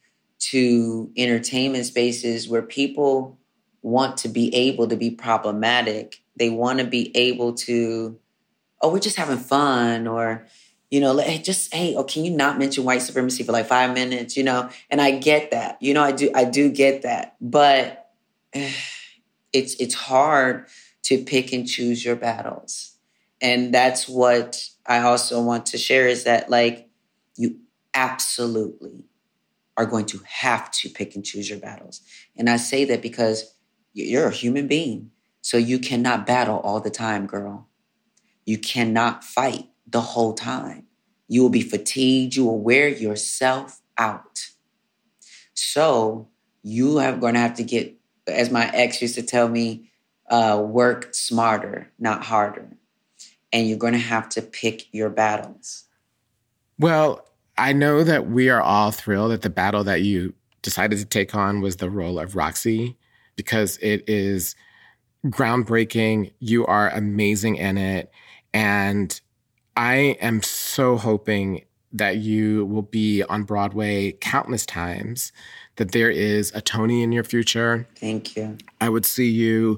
to 0.51 1.11
entertainment 1.15 1.85
spaces 1.85 2.49
where 2.49 2.61
people 2.61 3.39
want 3.81 4.17
to 4.17 4.29
be 4.29 4.53
able 4.55 4.87
to 4.87 4.97
be 4.97 5.11
problematic. 5.11 6.21
They 6.35 6.49
want 6.49 6.79
to 6.79 6.85
be 6.85 7.15
able 7.15 7.53
to, 7.53 8.19
oh, 8.85 8.91
we're 8.91 8.99
just 8.99 9.15
having 9.15 9.37
fun, 9.37 10.05
or, 10.05 10.45
you 10.91 10.99
know, 10.99 11.11
like, 11.11 11.43
just 11.43 11.73
hey, 11.73 11.95
oh, 11.95 12.03
can 12.03 12.23
you 12.23 12.29
not 12.29 12.59
mention 12.59 12.83
white 12.83 13.01
supremacy 13.01 13.43
for 13.43 13.51
like 13.51 13.65
five 13.65 13.93
minutes? 13.95 14.37
You 14.37 14.43
know, 14.43 14.69
and 14.91 15.01
I 15.01 15.17
get 15.17 15.49
that. 15.51 15.81
You 15.81 15.95
know, 15.95 16.03
I 16.03 16.11
do, 16.11 16.29
I 16.35 16.43
do 16.43 16.69
get 16.69 17.01
that, 17.01 17.35
but 17.41 18.11
it's 18.53 19.75
it's 19.75 19.95
hard 19.95 20.67
to 21.03 21.23
pick 21.23 21.51
and 21.51 21.67
choose 21.67 22.05
your 22.05 22.15
battles, 22.15 22.95
and 23.41 23.73
that's 23.73 24.07
what 24.07 24.63
I 24.85 24.99
also 24.99 25.41
want 25.41 25.65
to 25.67 25.79
share 25.79 26.07
is 26.07 26.25
that 26.25 26.51
like 26.51 26.87
you 27.35 27.57
absolutely 27.95 29.05
are 29.77 29.85
going 29.85 30.05
to 30.05 30.19
have 30.25 30.69
to 30.71 30.89
pick 30.89 31.15
and 31.15 31.25
choose 31.25 31.49
your 31.49 31.59
battles, 31.59 32.01
and 32.37 32.49
I 32.49 32.57
say 32.57 32.85
that 32.85 33.01
because 33.01 33.55
you're 33.93 34.27
a 34.27 34.31
human 34.31 34.67
being, 34.67 35.09
so 35.41 35.57
you 35.57 35.79
cannot 35.79 36.27
battle 36.27 36.59
all 36.59 36.79
the 36.79 36.91
time, 36.91 37.25
girl. 37.25 37.67
You 38.45 38.57
cannot 38.57 39.23
fight 39.23 39.69
the 39.87 40.01
whole 40.01 40.33
time. 40.33 40.85
You 41.27 41.41
will 41.41 41.49
be 41.49 41.61
fatigued. 41.61 42.35
You 42.35 42.45
will 42.45 42.59
wear 42.59 42.87
yourself 42.87 43.81
out. 43.97 44.47
So 45.53 46.29
you 46.63 46.99
are 46.99 47.15
going 47.15 47.33
to 47.33 47.39
have 47.39 47.55
to 47.55 47.63
get, 47.63 47.95
as 48.27 48.51
my 48.51 48.69
ex 48.73 49.01
used 49.01 49.15
to 49.15 49.23
tell 49.23 49.49
me, 49.49 49.89
uh, 50.29 50.61
work 50.63 51.13
smarter, 51.13 51.91
not 51.99 52.23
harder. 52.23 52.77
And 53.51 53.67
you're 53.67 53.77
going 53.77 53.93
to 53.93 53.99
have 53.99 54.29
to 54.29 54.41
pick 54.41 54.93
your 54.93 55.09
battles. 55.09 55.85
Well, 56.77 57.25
I 57.57 57.73
know 57.73 58.03
that 58.03 58.27
we 58.27 58.49
are 58.49 58.61
all 58.61 58.91
thrilled 58.91 59.31
that 59.31 59.43
the 59.43 59.49
battle 59.49 59.83
that 59.85 60.01
you 60.01 60.33
decided 60.61 60.99
to 60.99 61.05
take 61.05 61.33
on 61.35 61.61
was 61.61 61.77
the 61.77 61.89
role 61.89 62.19
of 62.19 62.35
Roxie 62.35 62.97
because 63.35 63.77
it 63.77 64.03
is 64.09 64.55
groundbreaking. 65.27 66.33
You 66.39 66.65
are 66.65 66.89
amazing 66.89 67.55
in 67.55 67.77
it. 67.77 68.11
And 68.55 69.19
I 69.75 70.17
am 70.21 70.41
so 70.41 70.95
hoping 70.95 71.65
that 71.91 72.17
you 72.17 72.65
will 72.67 72.83
be 72.83 73.21
on 73.23 73.43
Broadway 73.43 74.13
countless 74.13 74.65
times 74.65 75.33
that 75.75 75.91
there 75.91 76.09
is 76.09 76.53
a 76.55 76.61
Tony 76.61 77.03
in 77.03 77.11
your 77.11 77.25
future. 77.25 77.85
Thank 77.97 78.37
you. 78.37 78.57
I 78.79 78.87
would 78.87 79.05
see 79.05 79.29
you 79.29 79.77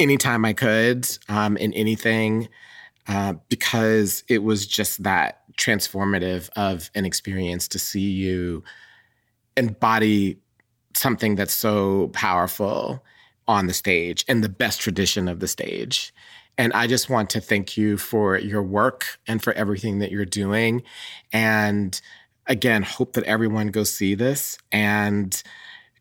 anytime 0.00 0.44
I 0.44 0.54
could 0.54 1.08
um, 1.28 1.56
in 1.56 1.72
anything 1.74 2.48
uh, 3.06 3.34
because 3.48 4.24
it 4.28 4.42
was 4.42 4.66
just 4.66 5.04
that 5.04 5.42
transformative 5.56 6.50
of 6.56 6.90
an 6.96 7.04
experience 7.04 7.68
to 7.68 7.78
see 7.78 8.10
you 8.10 8.64
embody 9.56 10.36
something 10.96 11.36
that's 11.36 11.54
so 11.54 12.08
powerful 12.08 13.04
on 13.46 13.68
the 13.68 13.72
stage 13.72 14.24
in 14.26 14.40
the 14.40 14.48
best 14.48 14.80
tradition 14.80 15.28
of 15.28 15.38
the 15.38 15.48
stage. 15.48 16.12
And 16.60 16.72
I 16.74 16.86
just 16.86 17.08
want 17.08 17.30
to 17.30 17.40
thank 17.40 17.78
you 17.78 17.96
for 17.96 18.36
your 18.36 18.62
work 18.62 19.18
and 19.26 19.42
for 19.42 19.54
everything 19.54 20.00
that 20.00 20.10
you're 20.10 20.26
doing. 20.26 20.82
And 21.32 21.98
again, 22.46 22.82
hope 22.82 23.14
that 23.14 23.24
everyone 23.24 23.68
goes 23.68 23.90
see 23.90 24.14
this 24.14 24.58
and 24.70 25.42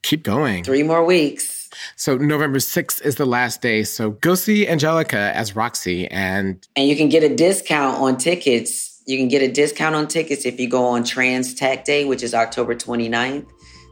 keep 0.01 0.22
going. 0.22 0.66
Three 0.66 0.84
more 0.84 1.05
weeks. 1.05 1.70
So 1.95 2.18
November 2.18 2.60
6th 2.60 3.01
is 3.05 3.16
the 3.16 3.26
last 3.26 3.62
day. 3.62 3.84
So 3.84 4.10
go 4.10 4.36
see 4.36 4.68
Angelica 4.68 5.32
as 5.34 5.55
Roxie 5.55 6.12
and 6.12 6.68
And 6.76 6.89
you 6.89 6.97
can 6.97 7.07
get 7.07 7.24
a 7.24 7.34
discount 7.34 8.01
on 8.01 8.18
tickets. 8.18 9.01
You 9.07 9.18
can 9.18 9.30
get 9.30 9.41
a 9.41 9.49
discount 9.49 9.95
on 9.95 10.10
tickets 10.10 10.45
if 10.45 10.60
you 10.60 10.68
go 10.68 10.84
on 10.84 11.05
Trans 11.05 11.53
Tech 11.53 11.86
Day, 11.86 12.03
which 12.03 12.22
is 12.22 12.34
October 12.34 12.76
29th. 12.76 13.47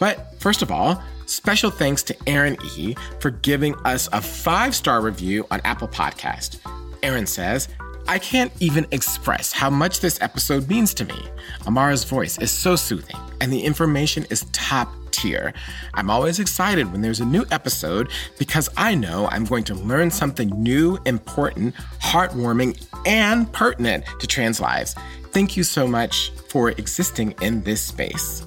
But 0.00 0.34
first 0.40 0.62
of 0.62 0.72
all, 0.72 1.00
special 1.26 1.70
thanks 1.70 2.02
to 2.04 2.16
Aaron 2.26 2.56
E 2.76 2.96
for 3.20 3.30
giving 3.30 3.76
us 3.84 4.08
a 4.12 4.20
five-star 4.20 5.00
review 5.00 5.46
on 5.52 5.60
Apple 5.64 5.86
Podcast. 5.86 6.58
Aaron 7.04 7.24
says, 7.24 7.68
I 8.08 8.20
can't 8.20 8.52
even 8.60 8.86
express 8.92 9.52
how 9.52 9.68
much 9.68 9.98
this 9.98 10.20
episode 10.22 10.68
means 10.68 10.94
to 10.94 11.04
me. 11.04 11.20
Imara's 11.62 12.04
voice 12.04 12.38
is 12.38 12.52
so 12.52 12.76
soothing, 12.76 13.16
and 13.40 13.52
the 13.52 13.60
information 13.60 14.26
is 14.30 14.46
top 14.52 14.92
tier. 15.10 15.52
I'm 15.94 16.08
always 16.08 16.38
excited 16.38 16.92
when 16.92 17.00
there's 17.00 17.18
a 17.18 17.24
new 17.24 17.44
episode 17.50 18.10
because 18.38 18.68
I 18.76 18.94
know 18.94 19.26
I'm 19.32 19.44
going 19.44 19.64
to 19.64 19.74
learn 19.74 20.12
something 20.12 20.50
new, 20.50 20.98
important, 21.04 21.74
heartwarming, 22.00 22.80
and 23.06 23.52
pertinent 23.52 24.04
to 24.20 24.26
trans 24.28 24.60
lives. 24.60 24.94
Thank 25.32 25.56
you 25.56 25.64
so 25.64 25.88
much 25.88 26.30
for 26.48 26.70
existing 26.70 27.34
in 27.42 27.62
this 27.64 27.80
space. 27.80 28.46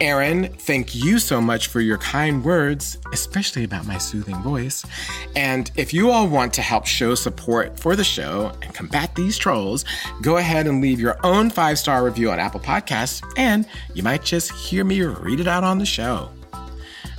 Aaron, 0.00 0.48
thank 0.54 0.94
you 0.94 1.18
so 1.18 1.42
much 1.42 1.66
for 1.66 1.80
your 1.80 1.98
kind 1.98 2.42
words, 2.42 2.96
especially 3.12 3.64
about 3.64 3.86
my 3.86 3.98
soothing 3.98 4.36
voice. 4.36 4.82
And 5.36 5.70
if 5.76 5.92
you 5.92 6.10
all 6.10 6.26
want 6.26 6.54
to 6.54 6.62
help 6.62 6.86
show 6.86 7.14
support 7.14 7.78
for 7.78 7.94
the 7.94 8.04
show 8.04 8.50
and 8.62 8.72
combat 8.72 9.14
these 9.14 9.36
trolls, 9.36 9.84
go 10.22 10.38
ahead 10.38 10.66
and 10.66 10.80
leave 10.80 11.00
your 11.00 11.18
own 11.22 11.50
five 11.50 11.78
star 11.78 12.02
review 12.02 12.30
on 12.30 12.38
Apple 12.38 12.60
Podcasts, 12.60 13.22
and 13.36 13.66
you 13.92 14.02
might 14.02 14.24
just 14.24 14.50
hear 14.52 14.84
me 14.84 15.02
read 15.02 15.38
it 15.38 15.46
out 15.46 15.64
on 15.64 15.78
the 15.78 15.86
show. 15.86 16.30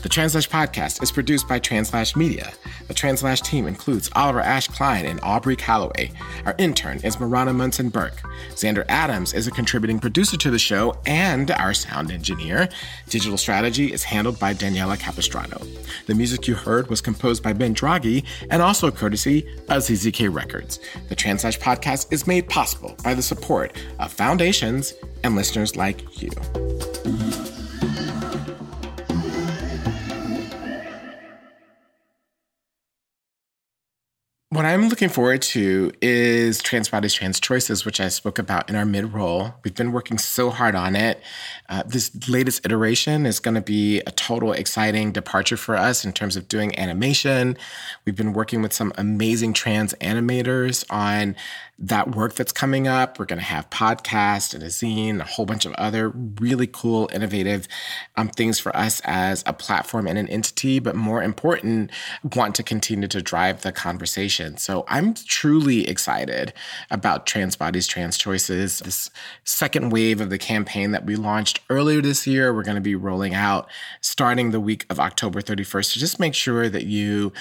The 0.02 0.10
Translash 0.10 0.50
podcast 0.50 1.04
is 1.04 1.12
produced 1.12 1.48
by 1.48 1.60
Translash 1.60 2.16
Media. 2.16 2.52
The 2.88 2.94
Translash 2.94 3.42
team 3.42 3.68
includes 3.68 4.10
Oliver 4.16 4.42
Ash 4.42 4.68
Klein 4.68 5.06
and 5.06 5.20
Aubrey 5.22 5.56
Calloway. 5.56 6.10
Our 6.44 6.56
intern 6.58 7.00
is 7.04 7.20
Marana 7.20 7.54
Munson 7.54 7.90
Burke. 7.90 8.20
Xander 8.50 8.84
Adams 8.90 9.36
is 9.36 9.46
a 9.46 9.52
contributing 9.52 10.00
producer 10.00 10.38
to 10.38 10.50
the 10.50 10.58
show 10.58 10.98
and 11.06 11.52
our 11.52 11.76
sound 11.76 12.10
engineer. 12.10 12.68
Digital 13.10 13.38
strategy 13.38 13.94
is 13.94 14.04
handled 14.04 14.40
by 14.40 14.56
Daniela 14.56 14.98
Capistrano. 14.98 15.62
The 16.08 16.16
music 16.16 16.48
you 16.48 16.56
heard 16.56 16.88
was 16.88 17.00
composed 17.00 17.44
by 17.44 17.54
Ben 17.54 17.76
Draghi 17.76 18.26
and 18.50 18.64
also 18.64 18.90
courtesy 18.90 19.48
of 19.70 19.84
ZZK 19.84 20.34
Records. 20.34 20.80
The 21.10 21.16
Translash 21.16 21.60
podcast 21.60 22.12
is 22.12 22.26
made 22.26 22.50
possible 22.50 22.96
by 23.04 23.14
the 23.14 23.22
support 23.22 23.78
of 24.00 24.12
foundations 24.12 24.96
and 25.24 25.36
listeners 25.36 25.76
like 25.76 26.20
you. 26.20 26.32
What 34.54 34.66
I'm 34.66 34.90
looking 34.90 35.08
forward 35.08 35.42
to 35.44 35.94
is 36.02 36.62
Trans 36.62 36.90
Bodies, 36.90 37.14
Trans 37.14 37.40
Choices, 37.40 37.86
which 37.86 38.02
I 38.02 38.10
spoke 38.10 38.38
about 38.38 38.70
in 38.70 38.76
our 38.76 38.84
mid 38.84 39.14
roll. 39.14 39.54
We've 39.64 39.74
been 39.74 39.94
working 39.94 40.18
so 40.18 40.50
hard 40.50 40.76
on 40.76 40.94
it. 40.94 41.22
Uh, 41.70 41.84
this 41.84 42.12
latest 42.28 42.66
iteration 42.66 43.26
is 43.26 43.40
going 43.40 43.56
to 43.56 43.62
be 43.62 44.02
a 44.02 44.12
total 44.12 44.52
exciting 44.52 45.14
departure 45.14 45.56
for 45.56 45.78
us 45.78 46.04
in 46.04 46.12
terms 46.12 46.36
of 46.36 46.50
doing 46.50 46.78
animation. 46.78 47.58
We've 48.04 48.18
been 48.18 48.34
working 48.34 48.62
with 48.62 48.74
some 48.74 48.92
amazing 48.98 49.54
trans 49.54 49.94
animators 50.02 50.84
on 50.90 51.38
that 51.80 52.14
work 52.14 52.36
that's 52.36 52.52
coming 52.52 52.90
up. 52.90 53.18
We're 53.18 53.26
going 53.26 53.40
to 53.40 53.46
have 53.46 53.70
podcast 53.70 54.54
and 54.54 54.62
a 54.62 54.68
zine, 54.68 55.22
a 55.22 55.24
whole 55.24 55.46
bunch 55.46 55.66
of 55.66 55.72
other 55.76 56.10
really 56.10 56.68
cool, 56.68 57.10
innovative 57.14 57.70
um, 58.18 58.28
things 58.28 58.60
for 58.60 58.76
us 58.76 59.02
as 59.06 59.44
a 59.48 59.54
platform 59.54 60.08
and 60.08 60.18
an 60.18 60.28
entity. 60.28 60.80
But 60.80 60.96
more 60.96 61.24
important, 61.24 61.90
want 62.36 62.54
to 62.56 62.64
continue 62.64 63.08
to 63.08 63.22
drive 63.22 63.62
the 63.62 63.72
conversation. 63.72 64.41
So 64.58 64.86
I'm 64.88 65.14
truly 65.14 65.88
excited 65.88 66.54
about 66.90 67.26
Trans 67.26 67.56
Bodies, 67.56 67.88
Trans 67.88 68.18
Choices. 68.18 68.80
This 68.80 69.10
second 69.44 69.92
wave 69.92 70.20
of 70.20 70.30
the 70.30 70.38
campaign 70.38 70.92
that 70.92 71.06
we 71.06 71.16
launched 71.16 71.60
earlier 71.70 72.02
this 72.02 72.26
year, 72.26 72.54
we're 72.54 72.64
going 72.64 72.76
to 72.76 72.82
be 72.82 72.96
rolling 72.96 73.34
out 73.34 73.70
starting 74.02 74.52
the 74.52 74.60
week 74.60 74.86
of 74.90 75.00
October 75.00 75.42
31st. 75.42 75.86
So 75.86 76.00
just 76.00 76.20
make 76.20 76.34
sure 76.34 76.70
that 76.70 76.86
you 76.86 77.32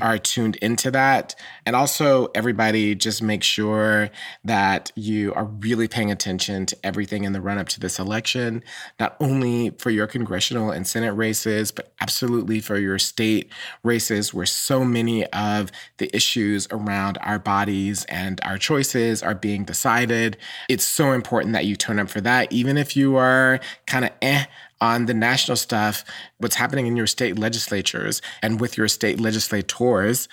are 0.00 0.18
tuned 0.18 0.56
into 0.56 0.90
that. 0.90 1.34
And 1.64 1.76
also, 1.76 2.28
everybody, 2.34 2.94
just 2.94 3.22
make 3.22 3.42
sure 3.42 4.10
that 4.44 4.90
you 4.96 5.32
are 5.34 5.44
really 5.44 5.88
paying 5.88 6.10
attention 6.10 6.66
to 6.66 6.76
everything 6.82 7.24
in 7.24 7.32
the 7.32 7.40
run 7.40 7.58
up 7.58 7.68
to 7.68 7.80
this 7.80 7.98
election, 7.98 8.62
not 8.98 9.16
only 9.20 9.70
for 9.78 9.90
your 9.90 10.06
congressional 10.06 10.70
and 10.70 10.86
Senate 10.86 11.12
races, 11.12 11.70
but 11.70 11.92
absolutely 12.00 12.60
for 12.60 12.78
your 12.78 12.98
state 12.98 13.50
races, 13.84 14.34
where 14.34 14.46
so 14.46 14.84
many 14.84 15.24
of 15.26 15.70
the 15.98 16.10
issues 16.48 16.68
around 16.70 17.18
our 17.22 17.38
bodies 17.38 18.04
and 18.06 18.40
our 18.44 18.58
choices 18.58 19.22
are 19.22 19.34
being 19.34 19.64
decided. 19.64 20.36
It's 20.68 20.84
so 20.84 21.12
important 21.12 21.52
that 21.52 21.66
you 21.66 21.76
turn 21.76 21.98
up 21.98 22.08
for 22.08 22.20
that, 22.22 22.52
even 22.52 22.76
if 22.76 22.96
you 22.96 23.16
are 23.16 23.60
kind 23.86 24.04
of 24.04 24.10
eh 24.22 24.46
on 24.80 25.06
the 25.06 25.14
national 25.14 25.56
stuff, 25.56 26.04
what's 26.38 26.54
happening 26.54 26.86
in 26.86 26.96
your 26.96 27.06
state 27.06 27.38
legislatures 27.38 28.22
and 28.42 28.60
with 28.60 28.76
your 28.76 28.88
state 28.88 29.20
legislators, 29.20 30.28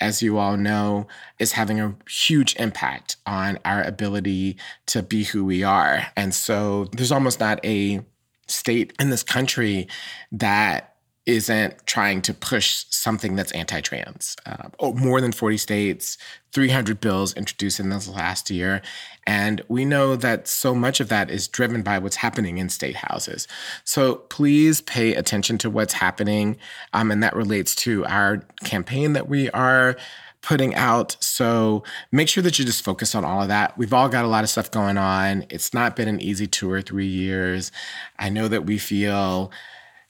as 0.00 0.22
you 0.22 0.38
all 0.38 0.56
know, 0.56 1.06
is 1.38 1.52
having 1.52 1.80
a 1.80 1.94
huge 2.08 2.54
impact 2.56 3.16
on 3.26 3.58
our 3.64 3.82
ability 3.82 4.56
to 4.86 5.02
be 5.02 5.24
who 5.24 5.44
we 5.44 5.64
are. 5.64 6.06
And 6.16 6.34
so 6.34 6.84
there's 6.92 7.10
almost 7.10 7.40
not 7.40 7.64
a 7.64 8.00
state 8.46 8.92
in 9.00 9.10
this 9.10 9.22
country 9.22 9.88
that 10.32 10.94
isn't 11.28 11.86
trying 11.86 12.22
to 12.22 12.32
push 12.32 12.86
something 12.88 13.36
that's 13.36 13.52
anti-trans. 13.52 14.34
Uh, 14.46 14.70
oh, 14.80 14.94
more 14.94 15.20
than 15.20 15.30
40 15.30 15.58
states, 15.58 16.16
300 16.52 17.02
bills 17.02 17.34
introduced 17.34 17.78
in 17.78 17.90
this 17.90 18.08
last 18.08 18.50
year, 18.50 18.80
and 19.26 19.60
we 19.68 19.84
know 19.84 20.16
that 20.16 20.48
so 20.48 20.74
much 20.74 21.00
of 21.00 21.10
that 21.10 21.30
is 21.30 21.46
driven 21.46 21.82
by 21.82 21.98
what's 21.98 22.16
happening 22.16 22.56
in 22.56 22.70
state 22.70 22.96
houses. 22.96 23.46
So 23.84 24.14
please 24.30 24.80
pay 24.80 25.14
attention 25.14 25.58
to 25.58 25.68
what's 25.68 25.92
happening, 25.92 26.56
um, 26.94 27.10
and 27.10 27.22
that 27.22 27.36
relates 27.36 27.74
to 27.76 28.06
our 28.06 28.38
campaign 28.64 29.12
that 29.12 29.28
we 29.28 29.50
are 29.50 29.98
putting 30.40 30.74
out. 30.76 31.18
So 31.20 31.82
make 32.10 32.28
sure 32.28 32.42
that 32.42 32.58
you 32.58 32.64
just 32.64 32.82
focus 32.82 33.14
on 33.14 33.26
all 33.26 33.42
of 33.42 33.48
that. 33.48 33.76
We've 33.76 33.92
all 33.92 34.08
got 34.08 34.24
a 34.24 34.28
lot 34.28 34.44
of 34.44 34.50
stuff 34.50 34.70
going 34.70 34.96
on. 34.96 35.44
It's 35.50 35.74
not 35.74 35.94
been 35.94 36.08
an 36.08 36.22
easy 36.22 36.46
two 36.46 36.70
or 36.70 36.80
three 36.80 37.06
years. 37.06 37.70
I 38.18 38.30
know 38.30 38.48
that 38.48 38.64
we 38.64 38.78
feel 38.78 39.52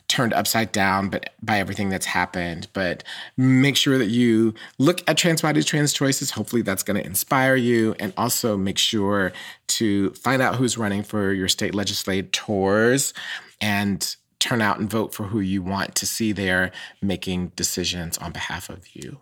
turned 0.09 0.33
upside 0.33 0.73
down 0.73 1.11
but 1.11 1.31
by 1.43 1.59
everything 1.59 1.91
that's 1.91 2.07
happened. 2.07 2.69
But 2.73 3.05
make 3.37 3.77
sure 3.77 3.99
that 3.99 4.07
you 4.07 4.55
look 4.79 5.03
at 5.09 5.17
trans 5.17 5.43
bodies 5.43 5.67
trans 5.67 5.93
choices. 5.93 6.31
Hopefully 6.31 6.63
that's 6.63 6.83
going 6.83 7.01
to 7.01 7.07
inspire 7.07 7.57
you. 7.57 7.95
And 8.01 8.13
also 8.17 8.57
make 8.57 8.79
sure 8.79 9.33
to 9.69 10.11
find 10.15 10.43
out 10.43 10.57
who's 10.57 10.79
running 10.79 11.03
for 11.03 11.33
your 11.33 11.49
state 11.49 11.75
legislators 11.75 13.15
and 13.61 14.17
turn 14.39 14.63
out 14.63 14.79
and 14.79 14.89
vote 14.89 15.15
for 15.15 15.25
who 15.25 15.41
you 15.41 15.63
want 15.63 15.95
to 15.97 16.07
see 16.07 16.33
there 16.33 16.71
making 17.03 17.49
decisions 17.57 18.17
on 18.19 18.33
behalf 18.33 18.69
of 18.69 18.87
you. 18.95 19.19